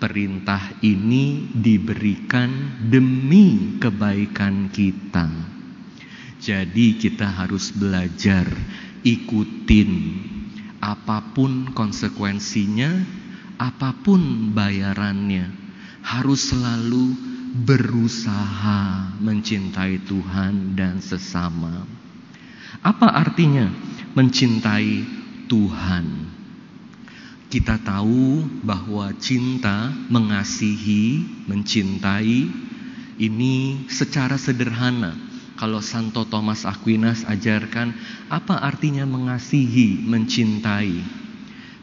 perintah 0.00 0.80
ini 0.80 1.44
diberikan 1.52 2.80
demi 2.88 3.76
kebaikan 3.76 4.72
kita. 4.72 5.28
Jadi 6.40 6.96
kita 6.96 7.28
harus 7.28 7.76
belajar 7.76 8.48
ikutin 9.04 9.92
apa 10.80 11.20
pun 11.36 11.76
konsekuensinya, 11.76 12.96
apa 13.60 13.92
pun 14.00 14.56
bayarannya, 14.56 15.52
harus 16.00 16.48
selalu 16.56 17.12
berusaha 17.60 19.12
mencintai 19.20 20.00
Tuhan 20.00 20.72
dan 20.72 21.04
sesama. 21.04 21.84
Apa 22.80 23.12
artinya 23.12 23.68
mencintai 24.16 25.04
Tuhan? 25.44 26.25
Kita 27.46 27.78
tahu 27.78 28.42
bahwa 28.66 29.14
cinta, 29.22 29.94
mengasihi, 30.10 31.22
mencintai 31.46 32.50
ini 33.16 33.86
secara 33.88 34.34
sederhana 34.34 35.14
kalau 35.56 35.80
Santo 35.80 36.28
Thomas 36.28 36.68
Aquinas 36.68 37.24
ajarkan 37.24 37.96
apa 38.28 38.60
artinya 38.60 39.08
mengasihi, 39.08 40.04
mencintai. 40.04 41.00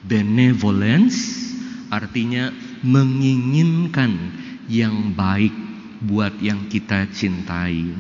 Benevolence 0.05 1.49
artinya 1.89 2.53
menginginkan 2.85 4.13
yang 4.69 5.17
baik 5.17 5.51
buat 6.05 6.37
yang 6.37 6.69
kita 6.69 7.09
cintai. 7.09 7.97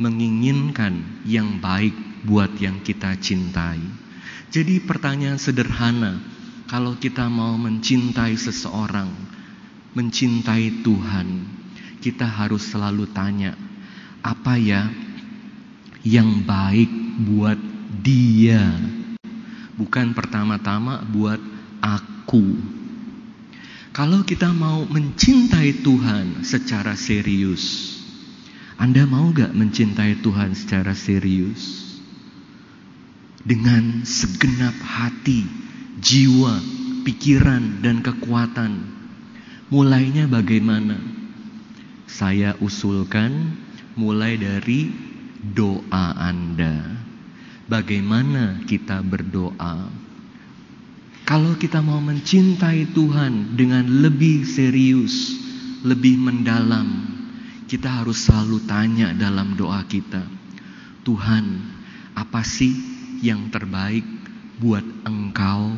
Menginginkan 0.00 1.22
yang 1.28 1.60
baik 1.60 1.94
buat 2.24 2.56
yang 2.56 2.80
kita 2.80 3.14
cintai. 3.20 3.82
Jadi 4.48 4.80
pertanyaan 4.80 5.36
sederhana, 5.36 6.16
kalau 6.64 6.96
kita 6.96 7.28
mau 7.28 7.60
mencintai 7.60 8.34
seseorang, 8.40 9.12
mencintai 9.92 10.80
Tuhan, 10.80 11.28
kita 12.00 12.24
harus 12.24 12.64
selalu 12.72 13.04
tanya, 13.12 13.52
apa 14.24 14.56
ya 14.56 14.88
yang 16.04 16.44
baik 16.44 16.88
buat 17.28 17.60
dia, 18.00 18.64
bukan 19.76 20.16
pertama-tama 20.16 21.04
buat 21.04 21.40
aku. 21.84 22.56
Kalau 23.94 24.26
kita 24.26 24.50
mau 24.50 24.82
mencintai 24.88 25.84
Tuhan 25.84 26.42
secara 26.42 26.98
serius, 26.98 27.94
Anda 28.74 29.06
mau 29.06 29.30
gak 29.30 29.54
mencintai 29.54 30.18
Tuhan 30.18 30.56
secara 30.58 30.98
serius? 30.98 31.94
Dengan 33.44 34.02
segenap 34.02 34.74
hati, 34.82 35.63
jiwa, 35.98 36.58
pikiran, 37.06 37.84
dan 37.84 38.02
kekuatan. 38.02 38.72
Mulainya 39.70 40.30
bagaimana? 40.30 40.98
Saya 42.06 42.54
usulkan 42.62 43.58
mulai 43.98 44.38
dari 44.38 44.90
doa 45.54 46.14
Anda. 46.14 46.94
Bagaimana 47.66 48.62
kita 48.68 49.00
berdoa? 49.00 49.88
Kalau 51.24 51.56
kita 51.56 51.80
mau 51.80 52.04
mencintai 52.04 52.92
Tuhan 52.92 53.56
dengan 53.56 54.04
lebih 54.04 54.44
serius, 54.44 55.32
lebih 55.80 56.20
mendalam, 56.20 56.86
kita 57.64 58.04
harus 58.04 58.28
selalu 58.28 58.60
tanya 58.68 59.16
dalam 59.16 59.56
doa 59.56 59.80
kita, 59.88 60.20
Tuhan, 61.00 61.44
apa 62.12 62.44
sih 62.44 62.76
yang 63.24 63.48
terbaik 63.48 64.04
buat 64.58 64.84
Engkau, 65.06 65.74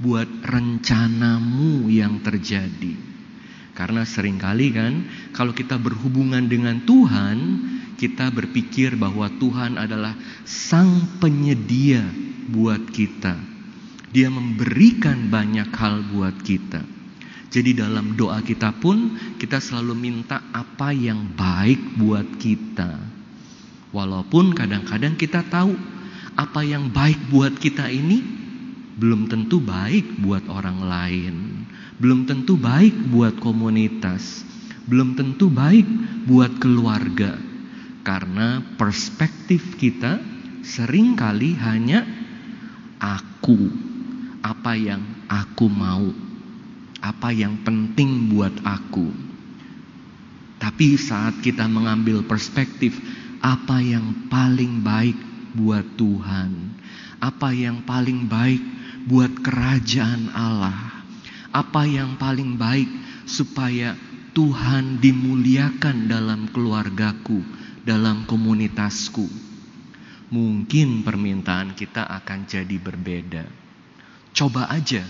buat 0.00 0.30
rencanamu 0.42 1.90
yang 1.90 2.22
terjadi? 2.24 2.94
Karena 3.74 4.06
sering 4.06 4.38
kali 4.38 4.70
kan, 4.70 5.06
kalau 5.34 5.50
kita 5.50 5.74
berhubungan 5.78 6.46
dengan 6.46 6.82
Tuhan, 6.86 7.36
kita 7.98 8.30
berpikir 8.30 8.94
bahwa 8.94 9.26
Tuhan 9.38 9.78
adalah 9.78 10.14
Sang 10.46 11.18
Penyedia 11.18 12.06
buat 12.50 12.86
kita 12.94 13.54
dia 14.14 14.30
memberikan 14.30 15.26
banyak 15.26 15.74
hal 15.74 16.06
buat 16.14 16.38
kita. 16.46 16.86
Jadi 17.50 17.74
dalam 17.74 18.14
doa 18.14 18.38
kita 18.46 18.70
pun 18.78 19.18
kita 19.42 19.58
selalu 19.58 19.98
minta 19.98 20.38
apa 20.54 20.94
yang 20.94 21.34
baik 21.34 21.98
buat 21.98 22.38
kita. 22.38 22.94
Walaupun 23.90 24.54
kadang-kadang 24.54 25.18
kita 25.18 25.42
tahu 25.50 25.74
apa 26.34 26.66
yang 26.66 26.90
baik 26.90 27.30
buat 27.30 27.54
kita 27.58 27.86
ini? 27.90 28.22
Belum 28.94 29.26
tentu 29.26 29.58
baik 29.58 30.22
buat 30.22 30.46
orang 30.46 30.78
lain, 30.86 31.34
belum 31.98 32.30
tentu 32.30 32.54
baik 32.54 32.94
buat 33.10 33.34
komunitas, 33.42 34.46
belum 34.86 35.18
tentu 35.18 35.50
baik 35.50 35.86
buat 36.30 36.58
keluarga. 36.62 37.34
Karena 38.06 38.62
perspektif 38.78 39.74
kita 39.80 40.22
sering 40.62 41.18
kali 41.18 41.58
hanya 41.58 42.06
aku. 43.02 43.70
Apa 44.44 44.76
yang 44.76 45.00
aku 45.26 45.66
mau, 45.72 46.12
apa 47.00 47.32
yang 47.32 47.56
penting 47.64 48.28
buat 48.28 48.52
aku. 48.62 49.08
Tapi 50.60 51.00
saat 51.00 51.40
kita 51.40 51.64
mengambil 51.66 52.22
perspektif 52.22 52.94
apa 53.40 53.80
yang 53.80 54.28
paling 54.28 54.84
baik 54.84 55.33
buat 55.54 55.86
Tuhan, 55.94 56.50
apa 57.22 57.54
yang 57.54 57.86
paling 57.86 58.26
baik 58.26 58.62
buat 59.06 59.30
kerajaan 59.40 60.34
Allah, 60.34 61.06
apa 61.54 61.86
yang 61.86 62.18
paling 62.18 62.58
baik 62.58 62.90
supaya 63.24 63.94
Tuhan 64.34 64.98
dimuliakan 64.98 66.10
dalam 66.10 66.50
keluargaku, 66.50 67.40
dalam 67.86 68.26
komunitasku. 68.26 69.30
Mungkin 70.34 71.06
permintaan 71.06 71.78
kita 71.78 72.02
akan 72.10 72.50
jadi 72.50 72.76
berbeda. 72.82 73.46
Coba 74.34 74.66
aja 74.66 75.06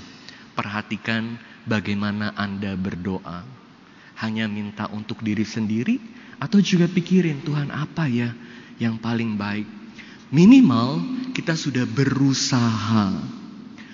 perhatikan 0.53 1.41
bagaimana 1.65 2.37
Anda 2.37 2.77
berdoa. 2.77 3.41
Hanya 4.21 4.45
minta 4.47 4.87
untuk 4.93 5.25
diri 5.25 5.49
sendiri 5.49 5.97
atau 6.37 6.61
juga 6.61 6.85
pikirin 6.85 7.41
Tuhan 7.41 7.73
apa 7.73 8.05
ya 8.05 8.31
yang 8.77 9.01
paling 9.01 9.41
baik. 9.41 9.84
Minimal 10.35 10.99
kita 11.31 11.55
sudah 11.55 11.87
berusaha. 11.87 13.15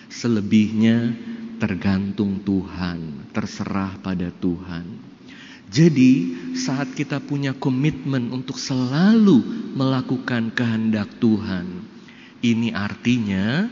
Selebihnya 0.09 1.13
tergantung 1.61 2.41
Tuhan, 2.41 3.29
terserah 3.37 4.01
pada 4.01 4.33
Tuhan. 4.33 4.89
Jadi, 5.69 6.33
saat 6.57 6.97
kita 6.97 7.21
punya 7.21 7.53
komitmen 7.53 8.33
untuk 8.33 8.57
selalu 8.57 9.45
melakukan 9.77 10.49
kehendak 10.57 11.13
Tuhan, 11.21 11.85
ini 12.41 12.73
artinya 12.73 13.69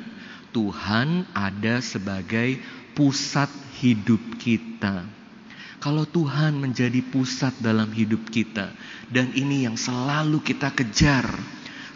Tuhan 0.52 1.24
ada 1.32 1.80
sebagai 1.80 2.60
pusat 2.92 3.48
hidup 3.80 4.20
kita. 4.36 5.08
Kalau 5.80 6.04
Tuhan 6.04 6.60
menjadi 6.60 7.00
pusat 7.00 7.56
dalam 7.64 7.88
hidup 7.96 8.28
kita, 8.28 8.76
dan 9.08 9.32
ini 9.32 9.64
yang 9.64 9.80
selalu 9.80 10.44
kita 10.44 10.68
kejar, 10.76 11.24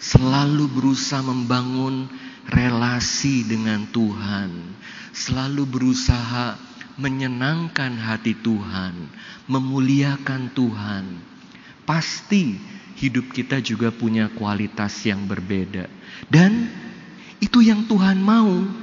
selalu 0.02 0.66
berusaha 0.66 1.22
membangun 1.22 2.10
relasi 2.50 3.46
dengan 3.46 3.86
Tuhan, 3.94 4.50
selalu 5.14 5.62
berusaha 5.62 6.58
menyenangkan 6.98 7.94
hati 8.02 8.34
Tuhan, 8.34 8.98
memuliakan 9.46 10.50
Tuhan, 10.50 11.04
pasti 11.86 12.58
hidup 12.98 13.30
kita 13.30 13.62
juga 13.62 13.94
punya 13.94 14.26
kualitas 14.34 14.90
yang 15.06 15.22
berbeda, 15.30 15.86
dan 16.26 16.66
itu 17.38 17.62
yang 17.62 17.86
Tuhan 17.86 18.18
mau. 18.18 18.82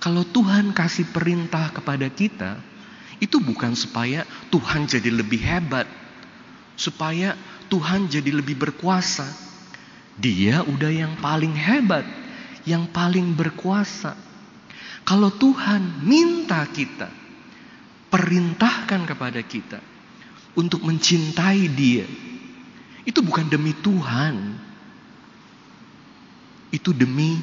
Kalau 0.00 0.24
Tuhan 0.24 0.72
kasih 0.72 1.12
perintah 1.12 1.68
kepada 1.76 2.08
kita, 2.08 2.56
itu 3.20 3.36
bukan 3.36 3.76
supaya 3.76 4.24
Tuhan 4.48 4.88
jadi 4.88 5.12
lebih 5.12 5.44
hebat, 5.44 5.84
supaya 6.80 7.36
Tuhan 7.68 8.08
jadi 8.08 8.32
lebih 8.32 8.56
berkuasa. 8.56 9.49
Dia 10.20 10.60
udah 10.62 10.92
yang 10.92 11.16
paling 11.18 11.56
hebat, 11.56 12.04
yang 12.68 12.92
paling 12.92 13.32
berkuasa. 13.32 14.12
Kalau 15.08 15.32
Tuhan 15.32 16.04
minta 16.04 16.62
kita, 16.68 17.08
perintahkan 18.12 19.08
kepada 19.08 19.40
kita 19.40 19.80
untuk 20.54 20.84
mencintai 20.84 21.64
Dia, 21.72 22.04
itu 23.08 23.24
bukan 23.24 23.48
demi 23.48 23.72
Tuhan, 23.80 24.60
itu 26.70 26.92
demi 26.94 27.40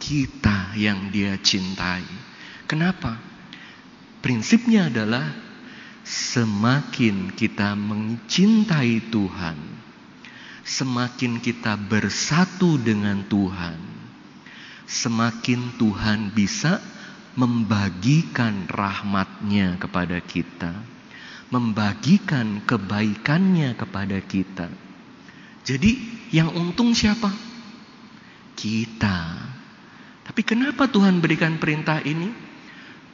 kita 0.00 0.74
yang 0.74 1.12
dia 1.12 1.38
cintai. 1.38 2.02
Kenapa? 2.66 3.20
Prinsipnya 4.24 4.88
adalah 4.88 5.26
semakin 6.02 7.34
kita 7.36 7.74
mencintai 7.78 9.12
Tuhan, 9.12 9.58
semakin 10.62 11.42
kita 11.42 11.76
bersatu 11.76 12.78
dengan 12.78 13.26
Tuhan, 13.26 13.78
semakin 14.86 15.76
Tuhan 15.78 16.32
bisa 16.32 16.78
membagikan 17.38 18.70
rahmatnya 18.70 19.76
kepada 19.76 20.22
kita, 20.22 20.72
membagikan 21.50 22.62
kebaikannya 22.64 23.74
kepada 23.74 24.18
kita. 24.22 24.70
Jadi 25.62 25.90
yang 26.34 26.50
untung 26.54 26.90
siapa? 26.96 27.52
kita. 28.62 29.18
Tapi 30.22 30.40
kenapa 30.46 30.86
Tuhan 30.86 31.18
berikan 31.18 31.58
perintah 31.58 31.98
ini? 32.04 32.30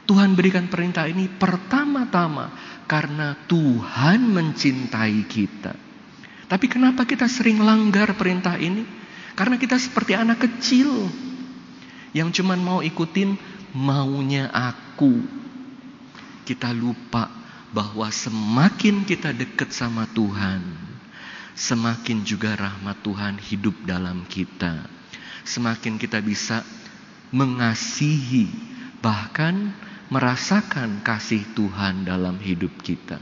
Tuhan 0.05 0.33
berikan 0.33 0.65
perintah 0.69 1.05
ini 1.05 1.29
pertama-tama 1.29 2.53
karena 2.89 3.37
Tuhan 3.45 4.29
mencintai 4.29 5.21
kita. 5.29 5.73
Tapi 6.49 6.65
kenapa 6.65 7.05
kita 7.05 7.29
sering 7.29 7.61
langgar 7.61 8.17
perintah 8.17 8.57
ini? 8.57 8.83
Karena 9.37 9.55
kita 9.55 9.77
seperti 9.77 10.17
anak 10.17 10.41
kecil 10.41 10.89
yang 12.11 12.33
cuma 12.33 12.57
mau 12.57 12.81
ikutin 12.81 13.37
maunya 13.77 14.49
aku. 14.49 15.21
Kita 16.43 16.73
lupa 16.73 17.29
bahwa 17.69 18.09
semakin 18.09 19.05
kita 19.05 19.29
dekat 19.29 19.69
sama 19.69 20.09
Tuhan, 20.09 20.65
semakin 21.53 22.25
juga 22.25 22.57
rahmat 22.57 22.97
Tuhan 23.05 23.37
hidup 23.37 23.85
dalam 23.85 24.25
kita 24.25 24.99
semakin 25.49 25.97
kita 25.97 26.21
bisa 26.21 26.61
mengasihi, 27.33 28.49
bahkan 29.01 29.73
merasakan 30.13 31.01
kasih 31.01 31.41
Tuhan 31.57 32.05
dalam 32.05 32.37
hidup 32.37 32.73
kita, 32.85 33.17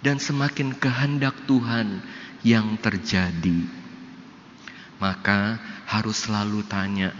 dan 0.00 0.16
semakin 0.16 0.72
kehendak 0.76 1.36
Tuhan 1.44 2.00
yang 2.46 2.78
terjadi. 2.78 3.66
Maka 4.98 5.58
harus 5.86 6.26
selalu 6.26 6.66
tanya, 6.66 7.14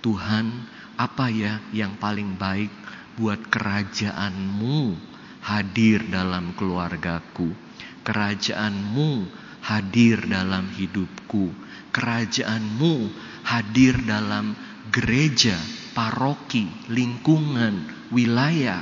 Tuhan, 0.00 0.48
apa 0.96 1.28
ya 1.28 1.60
yang 1.72 1.96
paling 2.00 2.36
baik 2.36 2.72
buat 3.20 3.40
kerajaanmu 3.52 4.96
hadir 5.44 6.04
dalam 6.08 6.52
keluargaku, 6.56 7.52
kerajaanmu 8.04 9.28
hadir 9.64 10.24
dalam 10.24 10.68
hidupku, 10.72 11.52
kerajaanmu 11.92 13.12
hadir 13.44 14.00
dalam 14.04 14.56
gereja, 14.88 15.56
paroki, 15.92 16.68
lingkungan, 16.88 17.84
wilayah. 18.08 18.80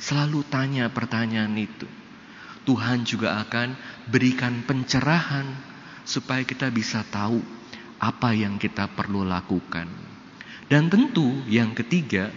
Selalu 0.00 0.40
tanya 0.48 0.90
pertanyaan 0.90 1.54
itu. 1.54 1.99
Tuhan 2.68 3.08
juga 3.08 3.40
akan 3.40 3.72
berikan 4.12 4.62
pencerahan 4.68 5.48
supaya 6.04 6.44
kita 6.44 6.68
bisa 6.68 7.00
tahu 7.08 7.40
apa 8.00 8.32
yang 8.32 8.56
kita 8.56 8.88
perlu 8.92 9.24
lakukan. 9.24 9.88
Dan 10.70 10.86
tentu 10.86 11.44
yang 11.50 11.74
ketiga, 11.74 12.30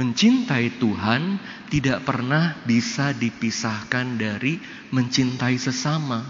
mencintai 0.00 0.80
Tuhan 0.80 1.40
tidak 1.68 2.04
pernah 2.04 2.56
bisa 2.64 3.12
dipisahkan 3.12 4.16
dari 4.16 4.58
mencintai 4.92 5.56
sesama. 5.60 6.24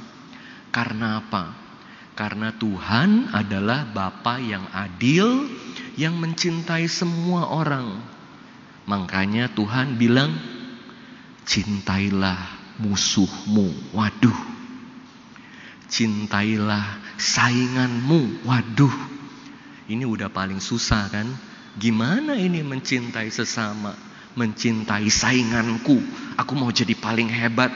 Karena 0.74 1.22
apa? 1.22 1.54
Karena 2.16 2.50
Tuhan 2.50 3.30
adalah 3.30 3.84
Bapa 3.84 4.40
yang 4.40 4.64
adil 4.72 5.46
yang 6.00 6.16
mencintai 6.16 6.88
semua 6.88 7.52
orang. 7.52 8.00
Makanya 8.88 9.52
Tuhan 9.52 10.00
bilang, 10.00 10.32
"Cintailah 11.44 12.55
musuhmu." 12.80 13.94
Waduh. 13.94 14.40
Cintailah 15.86 16.98
sainganmu. 17.16 18.44
Waduh 18.44 19.16
ini 19.86 20.02
udah 20.02 20.26
paling 20.26 20.58
susah 20.58 21.06
kan? 21.10 21.30
Gimana 21.78 22.34
ini 22.34 22.62
mencintai 22.66 23.30
sesama? 23.30 23.94
Mencintai 24.34 25.06
sainganku. 25.06 26.02
Aku 26.34 26.52
mau 26.58 26.74
jadi 26.74 26.92
paling 26.98 27.30
hebat. 27.30 27.70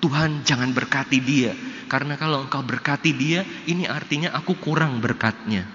Tuhan 0.00 0.42
jangan 0.48 0.72
berkati 0.72 1.20
dia. 1.20 1.52
Karena 1.88 2.16
kalau 2.16 2.44
engkau 2.48 2.64
berkati 2.64 3.12
dia, 3.12 3.44
ini 3.68 3.84
artinya 3.84 4.32
aku 4.32 4.56
kurang 4.56 5.04
berkatnya. 5.04 5.68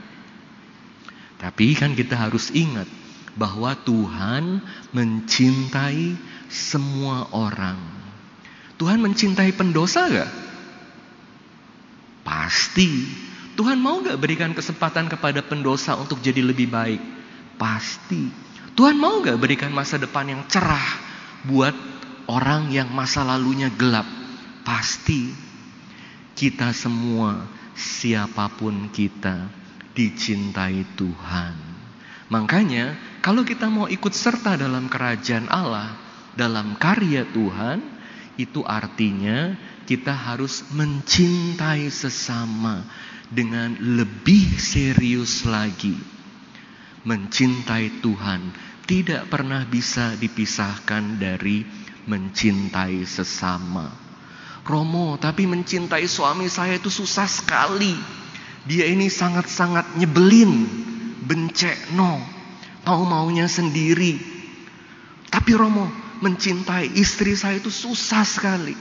Tapi 1.37 1.77
kan 1.77 1.93
kita 1.93 2.17
harus 2.17 2.49
ingat 2.49 2.89
bahwa 3.37 3.77
Tuhan 3.77 4.63
mencintai 4.89 6.17
semua 6.49 7.29
orang. 7.29 8.02
Tuhan 8.77 8.99
mencintai 8.99 9.53
pendosa 9.53 10.09
gak? 10.09 10.31
Pasti. 12.25 13.05
Tuhan 13.53 13.77
mau 13.77 14.01
gak 14.01 14.17
berikan 14.17 14.51
kesempatan 14.57 15.05
kepada 15.11 15.45
pendosa 15.45 15.93
untuk 15.99 16.17
jadi 16.23 16.41
lebih 16.41 16.73
baik? 16.73 17.01
Pasti. 17.61 18.33
Tuhan 18.73 18.97
mau 18.97 19.21
gak 19.21 19.37
berikan 19.37 19.69
masa 19.69 20.01
depan 20.01 20.25
yang 20.25 20.41
cerah 20.49 20.97
buat 21.45 21.75
orang 22.25 22.73
yang 22.73 22.89
masa 22.89 23.21
lalunya 23.21 23.69
gelap? 23.69 24.09
Pasti. 24.65 25.29
Kita 26.33 26.73
semua, 26.73 27.45
siapa 27.77 28.49
pun 28.57 28.89
kita, 28.89 29.45
dicintai 29.93 30.81
Tuhan. 30.97 31.55
Makanya, 32.33 32.97
kalau 33.21 33.45
kita 33.45 33.69
mau 33.69 33.85
ikut 33.85 34.09
serta 34.09 34.57
dalam 34.57 34.89
kerajaan 34.89 35.45
Allah, 35.53 35.93
dalam 36.33 36.73
karya 36.81 37.29
Tuhan, 37.29 37.92
itu 38.39 38.65
artinya 38.65 39.53
kita 39.85 40.13
harus 40.13 40.65
mencintai 40.73 41.85
sesama 41.93 42.81
dengan 43.29 43.77
lebih 43.77 44.57
serius 44.57 45.45
lagi. 45.45 45.93
Mencintai 47.03 47.99
Tuhan 47.99 48.41
tidak 48.87 49.27
pernah 49.27 49.67
bisa 49.67 50.15
dipisahkan 50.15 51.19
dari 51.19 51.63
mencintai 52.07 53.03
sesama. 53.03 53.91
Romo, 54.63 55.19
tapi 55.19 55.43
mencintai 55.43 56.07
suami 56.07 56.47
saya 56.47 56.79
itu 56.79 56.87
susah 56.87 57.27
sekali. 57.27 57.99
Dia 58.63 58.87
ini 58.87 59.11
sangat-sangat 59.11 59.99
nyebelin, 59.99 60.63
bencekno, 61.27 62.23
mau-maunya 62.87 63.51
sendiri. 63.51 64.15
Tapi 65.27 65.51
Romo, 65.51 66.02
mencintai 66.23 66.95
istri 66.95 67.35
saya 67.35 67.59
itu 67.59 67.67
susah 67.67 68.23
sekali. 68.23 68.71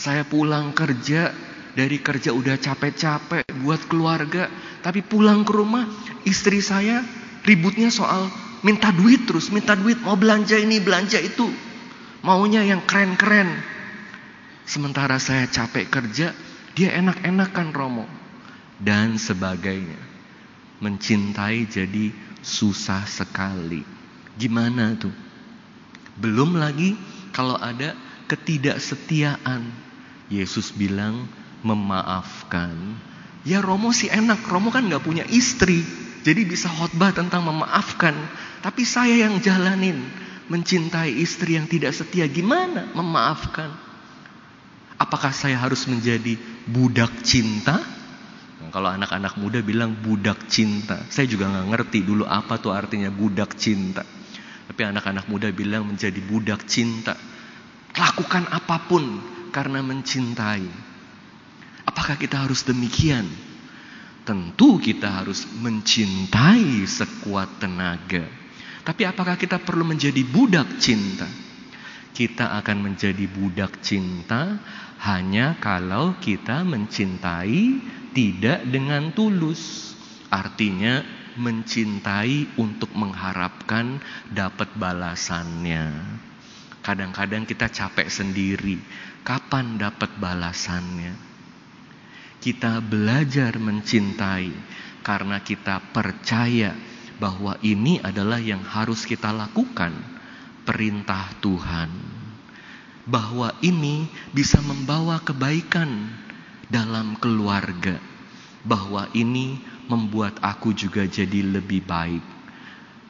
Saya 0.00 0.24
pulang 0.24 0.72
kerja, 0.72 1.28
dari 1.76 2.00
kerja 2.00 2.32
udah 2.32 2.56
capek-capek 2.56 3.44
buat 3.60 3.84
keluarga, 3.84 4.48
tapi 4.80 5.04
pulang 5.04 5.44
ke 5.44 5.52
rumah 5.52 5.84
istri 6.24 6.64
saya 6.64 7.04
ributnya 7.44 7.92
soal 7.92 8.32
minta 8.64 8.88
duit 8.90 9.28
terus, 9.28 9.52
minta 9.52 9.76
duit, 9.76 10.00
mau 10.00 10.16
belanja 10.16 10.56
ini, 10.56 10.80
belanja 10.80 11.20
itu. 11.20 11.48
Maunya 12.24 12.64
yang 12.64 12.84
keren-keren. 12.84 13.48
Sementara 14.64 15.16
saya 15.16 15.48
capek 15.48 15.88
kerja, 15.88 16.36
dia 16.76 16.90
enak-enakan 16.96 17.68
Romo. 17.72 18.06
Dan 18.80 19.20
sebagainya. 19.20 20.00
Mencintai 20.80 21.68
jadi 21.68 22.12
susah 22.40 23.04
sekali. 23.04 23.84
Gimana 24.36 24.96
tuh? 24.96 25.29
Belum 26.20 26.60
lagi 26.60 26.94
kalau 27.32 27.56
ada 27.56 27.96
ketidaksetiaan. 28.28 29.64
Yesus 30.30 30.70
bilang, 30.70 31.26
memaafkan. 31.66 32.76
Ya 33.42 33.64
Romo 33.64 33.90
sih 33.90 34.12
enak, 34.12 34.44
Romo 34.46 34.68
kan 34.68 34.86
gak 34.86 35.02
punya 35.02 35.24
istri. 35.32 35.82
Jadi 36.20 36.44
bisa 36.44 36.68
khotbah 36.68 37.16
tentang 37.16 37.48
memaafkan. 37.48 38.12
Tapi 38.60 38.84
saya 38.84 39.26
yang 39.26 39.40
jalanin. 39.40 39.98
Mencintai 40.50 41.14
istri 41.14 41.54
yang 41.54 41.70
tidak 41.70 41.94
setia. 41.94 42.26
Gimana 42.26 42.90
memaafkan? 42.92 43.70
Apakah 45.00 45.32
saya 45.32 45.56
harus 45.56 45.88
menjadi 45.88 46.36
budak 46.68 47.24
cinta? 47.24 47.80
Kalau 48.68 48.92
anak-anak 48.92 49.40
muda 49.40 49.64
bilang 49.64 49.96
budak 49.96 50.46
cinta. 50.52 51.00
Saya 51.08 51.24
juga 51.24 51.48
gak 51.48 51.66
ngerti 51.72 52.04
dulu 52.04 52.28
apa 52.28 52.60
tuh 52.60 52.76
artinya 52.76 53.08
budak 53.08 53.56
cinta. 53.56 54.04
Tapi 54.70 54.86
anak-anak 54.86 55.26
muda 55.26 55.50
bilang 55.50 55.82
menjadi 55.82 56.22
budak 56.22 56.62
cinta. 56.70 57.18
Lakukan 57.90 58.46
apa 58.54 58.86
pun 58.86 59.02
karena 59.50 59.82
mencintai. 59.82 60.62
Apakah 61.90 62.14
kita 62.14 62.46
harus 62.46 62.62
demikian? 62.62 63.26
Tentu 64.22 64.78
kita 64.78 65.10
harus 65.10 65.42
mencintai 65.58 66.86
sekuat 66.86 67.58
tenaga. 67.58 68.30
Tapi 68.86 69.02
apakah 69.10 69.34
kita 69.34 69.58
perlu 69.58 69.82
menjadi 69.82 70.22
budak 70.22 70.78
cinta? 70.78 71.26
Kita 72.14 72.54
akan 72.62 72.94
menjadi 72.94 73.26
budak 73.26 73.82
cinta 73.82 74.54
hanya 75.02 75.58
kalau 75.58 76.14
kita 76.22 76.62
mencintai 76.62 77.82
tidak 78.14 78.62
dengan 78.70 79.10
tulus. 79.18 79.90
Artinya 80.30 81.19
mencintai 81.40 82.60
untuk 82.60 82.92
mengharapkan 82.92 83.96
dapat 84.28 84.68
balasannya. 84.76 85.88
Kadang-kadang 86.84 87.48
kita 87.48 87.72
capek 87.72 88.12
sendiri. 88.12 88.76
Kapan 89.24 89.80
dapat 89.80 90.12
balasannya? 90.20 91.30
kita 92.40 92.80
belajar 92.80 93.60
mencintai 93.60 94.50
karena 95.04 95.44
kita 95.44 95.92
percaya 95.92 96.72
bahwa 97.20 97.60
ini 97.60 98.00
adalah 98.00 98.40
yang 98.40 98.64
harus 98.64 99.04
kita 99.04 99.28
lakukan, 99.28 99.92
perintah 100.64 101.28
Tuhan. 101.44 101.92
Bahwa 103.04 103.52
ini 103.60 104.08
bisa 104.32 104.60
membawa 104.64 105.20
kebaikan 105.20 106.08
dalam 106.72 107.16
keluarga. 107.20 108.00
Bahwa 108.64 109.08
ini 109.12 109.60
membuat 109.90 110.38
aku 110.38 110.70
juga 110.70 111.02
jadi 111.02 111.42
lebih 111.42 111.82
baik. 111.82 112.22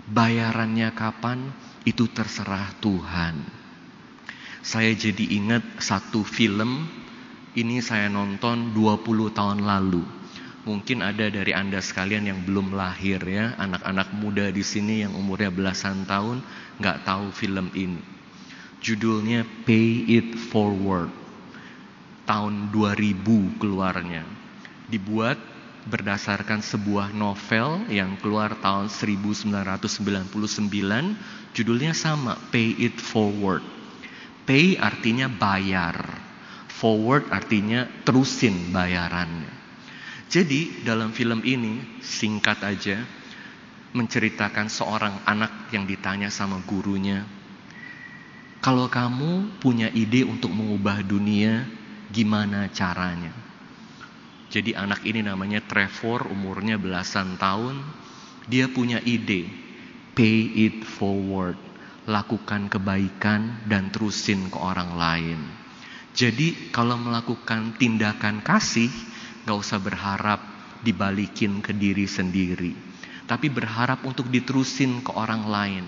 Bayarannya 0.08 0.88
kapan? 0.96 1.52
Itu 1.84 2.08
terserah 2.08 2.72
Tuhan. 2.80 3.44
Saya 4.64 4.92
jadi 4.96 5.24
ingat 5.36 5.80
satu 5.80 6.24
film 6.24 6.88
ini 7.56 7.84
saya 7.84 8.08
nonton 8.08 8.72
20 8.72 9.36
tahun 9.36 9.60
lalu. 9.64 10.04
Mungkin 10.68 11.00
ada 11.00 11.28
dari 11.32 11.56
Anda 11.56 11.80
sekalian 11.80 12.28
yang 12.28 12.40
belum 12.44 12.76
lahir 12.76 13.20
ya, 13.24 13.56
anak-anak 13.56 14.12
muda 14.12 14.52
di 14.52 14.60
sini 14.60 15.04
yang 15.04 15.16
umurnya 15.16 15.48
belasan 15.48 16.04
tahun 16.04 16.44
nggak 16.80 17.08
tahu 17.08 17.32
film 17.32 17.72
ini. 17.72 18.00
Judulnya 18.80 19.44
Pay 19.64 20.08
It 20.08 20.28
Forward. 20.36 21.12
Tahun 22.28 22.70
2000 22.72 23.58
keluarnya. 23.58 24.22
Dibuat 24.86 25.49
berdasarkan 25.88 26.60
sebuah 26.60 27.16
novel 27.16 27.88
yang 27.88 28.20
keluar 28.20 28.58
tahun 28.60 28.92
1999, 28.92 29.88
judulnya 31.56 31.96
sama, 31.96 32.36
Pay 32.52 32.76
It 32.76 33.00
Forward. 33.00 33.64
Pay 34.44 34.76
artinya 34.76 35.30
bayar 35.30 35.96
Forward 36.68 37.28
artinya 37.28 37.84
terusin 38.04 38.72
bayarannya. 38.72 39.52
Jadi 40.30 40.84
dalam 40.86 41.12
film 41.12 41.44
ini 41.44 42.00
singkat 42.00 42.62
aja 42.64 43.02
menceritakan 43.92 44.70
seorang 44.70 45.26
anak 45.26 45.68
yang 45.74 45.84
ditanya 45.84 46.30
sama 46.30 46.62
gurunya, 46.62 47.26
kalau 48.60 48.92
kamu 48.92 49.56
punya 49.56 49.88
ide 49.88 50.20
untuk 50.28 50.52
mengubah 50.52 51.00
dunia, 51.00 51.64
gimana 52.12 52.68
caranya? 52.68 53.32
Jadi 54.50 54.74
anak 54.74 55.06
ini 55.06 55.22
namanya 55.22 55.62
Trevor, 55.62 56.26
umurnya 56.26 56.74
belasan 56.74 57.38
tahun. 57.38 57.78
Dia 58.50 58.66
punya 58.66 58.98
ide, 58.98 59.46
pay 60.18 60.50
it 60.66 60.82
forward, 60.82 61.54
lakukan 62.10 62.66
kebaikan 62.66 63.62
dan 63.70 63.94
terusin 63.94 64.50
ke 64.50 64.58
orang 64.58 64.98
lain. 64.98 65.38
Jadi 66.10 66.74
kalau 66.74 66.98
melakukan 66.98 67.78
tindakan 67.78 68.42
kasih, 68.42 68.90
gak 69.46 69.54
usah 69.54 69.78
berharap 69.78 70.42
dibalikin 70.82 71.62
ke 71.62 71.70
diri 71.70 72.10
sendiri. 72.10 72.74
Tapi 73.30 73.46
berharap 73.46 74.02
untuk 74.02 74.26
diterusin 74.26 75.06
ke 75.06 75.14
orang 75.14 75.46
lain. 75.46 75.86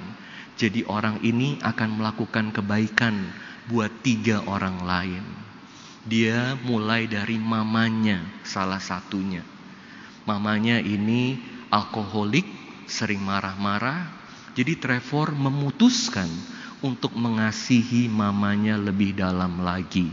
Jadi 0.54 0.86
orang 0.86 1.18
ini 1.26 1.58
akan 1.58 1.98
melakukan 1.98 2.54
kebaikan 2.54 3.26
buat 3.66 3.90
tiga 4.06 4.46
orang 4.46 4.86
lain. 4.86 5.41
Dia 6.02 6.58
mulai 6.66 7.06
dari 7.06 7.38
mamanya 7.38 8.26
salah 8.42 8.82
satunya. 8.82 9.46
Mamanya 10.26 10.82
ini 10.82 11.38
alkoholik, 11.70 12.46
sering 12.90 13.22
marah-marah. 13.22 14.10
Jadi 14.58 14.82
Trevor 14.82 15.30
memutuskan 15.30 16.26
untuk 16.82 17.14
mengasihi 17.14 18.10
mamanya 18.10 18.74
lebih 18.74 19.14
dalam 19.14 19.62
lagi. 19.62 20.10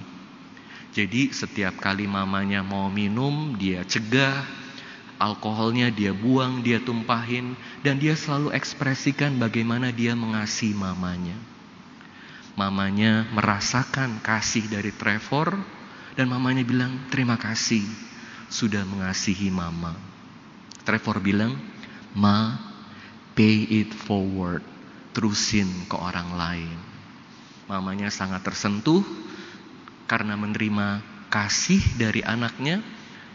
Jadi 0.93 1.33
setiap 1.33 1.81
kali 1.81 2.05
mamanya 2.05 2.61
mau 2.61 2.89
minum, 2.89 3.57
dia 3.57 3.81
cegah, 3.81 4.45
alkoholnya 5.17 5.89
dia 5.89 6.13
buang, 6.13 6.61
dia 6.61 6.77
tumpahin, 6.81 7.57
dan 7.81 7.97
dia 7.97 8.13
selalu 8.13 8.53
ekspresikan 8.53 9.41
bagaimana 9.41 9.89
dia 9.89 10.13
mengasihi 10.13 10.77
mamanya. 10.77 11.37
Mamanya 12.57 13.25
merasakan 13.33 14.21
kasih 14.21 14.65
dari 14.69 14.89
Trevor, 14.93 15.78
dan 16.19 16.27
mamanya 16.27 16.67
bilang, 16.67 17.07
terima 17.07 17.39
kasih 17.39 17.79
sudah 18.51 18.83
mengasihi 18.83 19.47
mama. 19.47 19.95
Trevor 20.83 21.23
bilang, 21.23 21.55
ma, 22.11 22.59
pay 23.31 23.63
it 23.71 23.95
forward, 23.95 24.59
terusin 25.15 25.87
ke 25.87 25.95
orang 25.95 26.35
lain. 26.35 26.75
Mamanya 27.71 28.11
sangat 28.11 28.43
tersentuh 28.43 28.99
karena 30.11 30.35
menerima 30.35 30.99
kasih 31.31 31.79
dari 31.95 32.19
anaknya, 32.19 32.83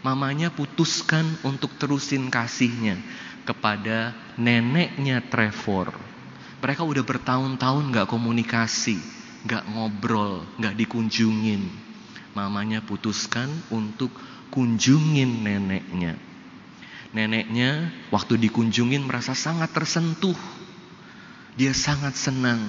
mamanya 0.05 0.53
putuskan 0.53 1.25
untuk 1.41 1.73
terusin 1.81 2.29
kasihnya 2.29 3.01
kepada 3.49 4.13
neneknya 4.37 5.25
Trevor. 5.25 5.89
Mereka 6.61 6.85
udah 6.85 7.01
bertahun-tahun 7.01 7.97
gak 7.97 8.13
komunikasi, 8.13 9.01
gak 9.49 9.65
ngobrol, 9.73 10.45
gak 10.61 10.77
dikunjungin. 10.77 11.84
Mamanya 12.35 12.83
putuskan 12.83 13.47
untuk 13.71 14.11
kunjungin 14.51 15.47
neneknya. 15.47 16.19
Neneknya 17.15 17.95
waktu 18.11 18.35
dikunjungin 18.35 19.07
merasa 19.07 19.31
sangat 19.31 19.71
tersentuh. 19.71 20.35
Dia 21.55 21.71
sangat 21.71 22.19
senang. 22.19 22.59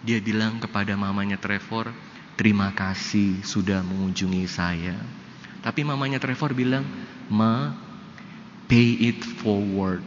Dia 0.00 0.24
bilang 0.24 0.56
kepada 0.56 0.96
mamanya 0.96 1.36
Trevor, 1.36 1.92
terima 2.40 2.72
kasih 2.72 3.44
sudah 3.44 3.84
mengunjungi 3.84 4.48
saya. 4.48 4.96
Tapi 5.60 5.84
mamanya 5.84 6.16
Trevor 6.16 6.56
bilang, 6.56 6.88
ma, 7.28 7.76
pay 8.72 9.12
it 9.12 9.20
forward. 9.20 10.00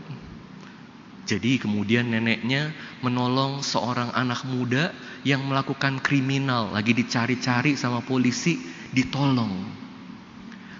Jadi 1.21 1.61
kemudian 1.61 2.09
neneknya 2.09 2.73
menolong 3.05 3.61
seorang 3.61 4.09
anak 4.11 4.41
muda 4.45 4.89
yang 5.21 5.45
melakukan 5.45 6.01
kriminal, 6.01 6.73
lagi 6.73 6.97
dicari-cari 6.97 7.77
sama 7.77 8.01
polisi, 8.01 8.57
ditolong. 8.89 9.69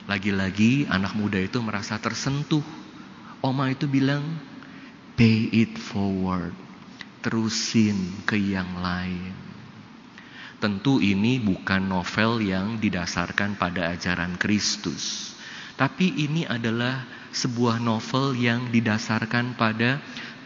Lagi-lagi 0.10 0.90
anak 0.90 1.14
muda 1.14 1.38
itu 1.38 1.62
merasa 1.62 2.02
tersentuh. 2.02 2.66
Oma 3.46 3.70
itu 3.70 3.86
bilang, 3.86 4.26
pay 5.14 5.48
it 5.54 5.78
forward. 5.78 6.58
Terusin 7.22 8.26
ke 8.26 8.34
yang 8.34 8.82
lain. 8.82 9.38
Tentu 10.58 10.98
ini 11.02 11.38
bukan 11.38 11.86
novel 11.86 12.42
yang 12.42 12.82
didasarkan 12.82 13.58
pada 13.62 13.94
ajaran 13.94 14.42
Kristus. 14.42 15.34
Tapi 15.78 16.14
ini 16.18 16.46
adalah 16.46 17.06
sebuah 17.34 17.82
novel 17.82 18.38
yang 18.38 18.70
didasarkan 18.70 19.58
pada 19.58 19.98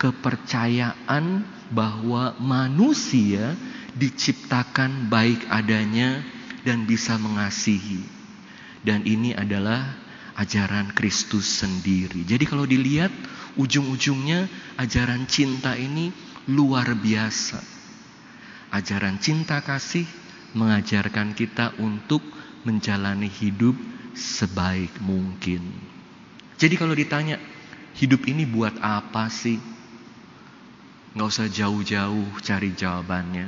kepercayaan 0.06 1.42
bahwa 1.74 2.38
manusia 2.38 3.58
diciptakan 3.98 5.10
baik 5.10 5.50
adanya 5.50 6.22
dan 6.62 6.86
bisa 6.86 7.18
mengasihi. 7.18 8.06
Dan 8.86 9.02
ini 9.02 9.34
adalah 9.34 9.82
ajaran 10.38 10.94
Kristus 10.94 11.50
sendiri. 11.50 12.22
Jadi 12.22 12.46
kalau 12.46 12.70
dilihat 12.70 13.10
ujung-ujungnya 13.58 14.46
ajaran 14.78 15.26
cinta 15.26 15.74
ini 15.74 16.14
luar 16.54 16.94
biasa. 16.94 17.58
Ajaran 18.70 19.18
cinta 19.18 19.58
kasih 19.66 20.06
mengajarkan 20.54 21.34
kita 21.34 21.74
untuk 21.82 22.22
menjalani 22.62 23.26
hidup 23.26 23.74
sebaik 24.14 25.02
mungkin. 25.02 25.66
Jadi 26.62 26.78
kalau 26.78 26.94
ditanya, 26.94 27.42
hidup 27.98 28.30
ini 28.30 28.46
buat 28.46 28.78
apa 28.86 29.34
sih? 29.34 29.75
Gak 31.16 31.28
usah 31.32 31.48
jauh-jauh 31.48 32.44
cari 32.44 32.76
jawabannya. 32.76 33.48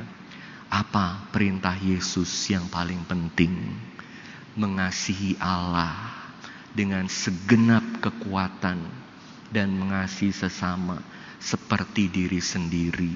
Apa 0.71 1.27
perintah 1.31 1.75
Yesus 1.75 2.31
yang 2.47 2.67
paling 2.71 3.03
penting? 3.07 3.55
mengasihi 4.57 5.37
Allah 5.37 5.93
dengan 6.73 7.05
segenap 7.05 8.01
kekuatan 8.01 8.81
dan 9.53 9.69
mengasihi 9.77 10.33
sesama 10.33 10.99
seperti 11.37 12.09
diri 12.09 12.41
sendiri. 12.41 13.13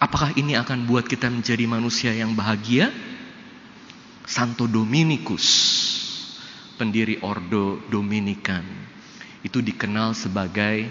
Apakah 0.00 0.32
ini 0.34 0.56
akan 0.56 0.88
buat 0.88 1.04
kita 1.04 1.28
menjadi 1.28 1.68
manusia 1.68 2.10
yang 2.16 2.32
bahagia? 2.32 2.90
Santo 4.26 4.66
Dominikus, 4.66 5.46
pendiri 6.80 7.22
Ordo 7.22 7.78
Dominikan, 7.86 8.64
itu 9.46 9.62
dikenal 9.62 10.18
sebagai 10.18 10.90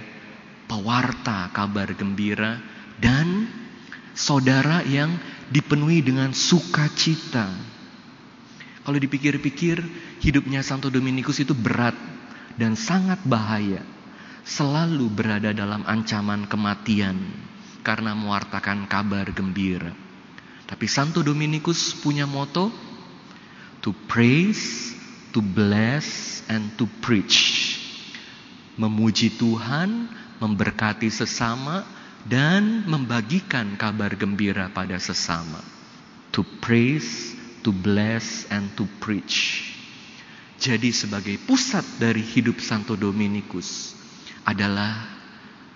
pewarta 0.66 1.50
kabar 1.54 1.94
gembira 1.94 2.60
dan 2.98 3.50
saudara 4.18 4.82
yang 4.86 5.14
dipenuhi 5.50 6.02
dengan 6.02 6.34
sukacita 6.34 7.76
kalau 8.86 9.02
dipikir-pikir, 9.02 9.82
hidupnya 10.22 10.62
Santo 10.62 10.94
Dominikus 10.94 11.42
itu 11.42 11.58
berat 11.58 11.98
dan 12.54 12.78
sangat 12.78 13.18
bahaya. 13.26 13.82
Selalu 14.46 15.10
berada 15.10 15.50
dalam 15.58 15.82
ancaman 15.90 16.46
kematian 16.46 17.18
karena 17.82 18.14
mewartakan 18.14 18.86
kabar 18.86 19.26
gembira. 19.34 19.90
Tapi 20.70 20.86
Santo 20.86 21.26
Dominikus 21.26 21.98
punya 21.98 22.30
moto 22.30 22.70
to 23.82 23.90
praise, 24.06 24.94
to 25.34 25.42
bless 25.42 26.46
and 26.46 26.70
to 26.78 26.86
preach. 27.02 27.82
Memuji 28.78 29.34
Tuhan, 29.34 30.14
memberkati 30.42 31.08
sesama 31.08 31.86
dan 32.26 32.84
membagikan 32.90 33.78
kabar 33.78 34.18
gembira 34.18 34.68
pada 34.74 34.98
sesama. 34.98 35.62
To 36.34 36.44
praise, 36.60 37.38
to 37.62 37.72
bless 37.72 38.50
and 38.52 38.74
to 38.76 38.90
preach. 39.00 39.72
Jadi 40.56 40.90
sebagai 40.90 41.38
pusat 41.46 41.84
dari 42.02 42.24
hidup 42.24 42.58
Santo 42.64 42.98
Dominikus 42.98 43.94
adalah 44.48 45.16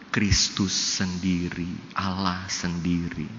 Kristus 0.10 0.74
sendiri, 0.74 1.70
Allah 1.94 2.50
sendiri. 2.50 3.30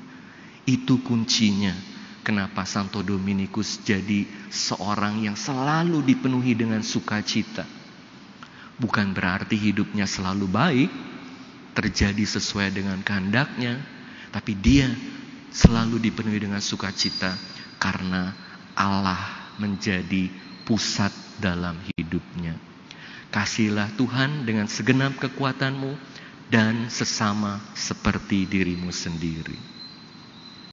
Itu 0.64 1.02
kuncinya 1.02 1.74
kenapa 2.22 2.62
Santo 2.62 3.02
Dominikus 3.02 3.82
jadi 3.82 4.22
seorang 4.52 5.26
yang 5.26 5.34
selalu 5.34 6.04
dipenuhi 6.06 6.54
dengan 6.54 6.84
sukacita. 6.84 7.79
Bukan 8.80 9.12
berarti 9.12 9.60
hidupnya 9.60 10.08
selalu 10.08 10.48
baik, 10.48 10.90
terjadi 11.76 12.24
sesuai 12.24 12.72
dengan 12.72 12.98
kehendaknya, 13.04 13.76
tapi 14.32 14.56
dia 14.56 14.88
selalu 15.52 16.00
dipenuhi 16.00 16.40
dengan 16.40 16.64
sukacita 16.64 17.36
karena 17.76 18.32
Allah 18.72 19.52
menjadi 19.60 20.32
pusat 20.64 21.12
dalam 21.36 21.76
hidupnya. 21.92 22.56
Kasihlah 23.30 23.92
Tuhan 23.94 24.48
dengan 24.48 24.66
segenap 24.66 25.20
kekuatanmu 25.20 25.94
dan 26.50 26.90
sesama 26.90 27.62
seperti 27.78 28.48
dirimu 28.48 28.90
sendiri. 28.90 29.69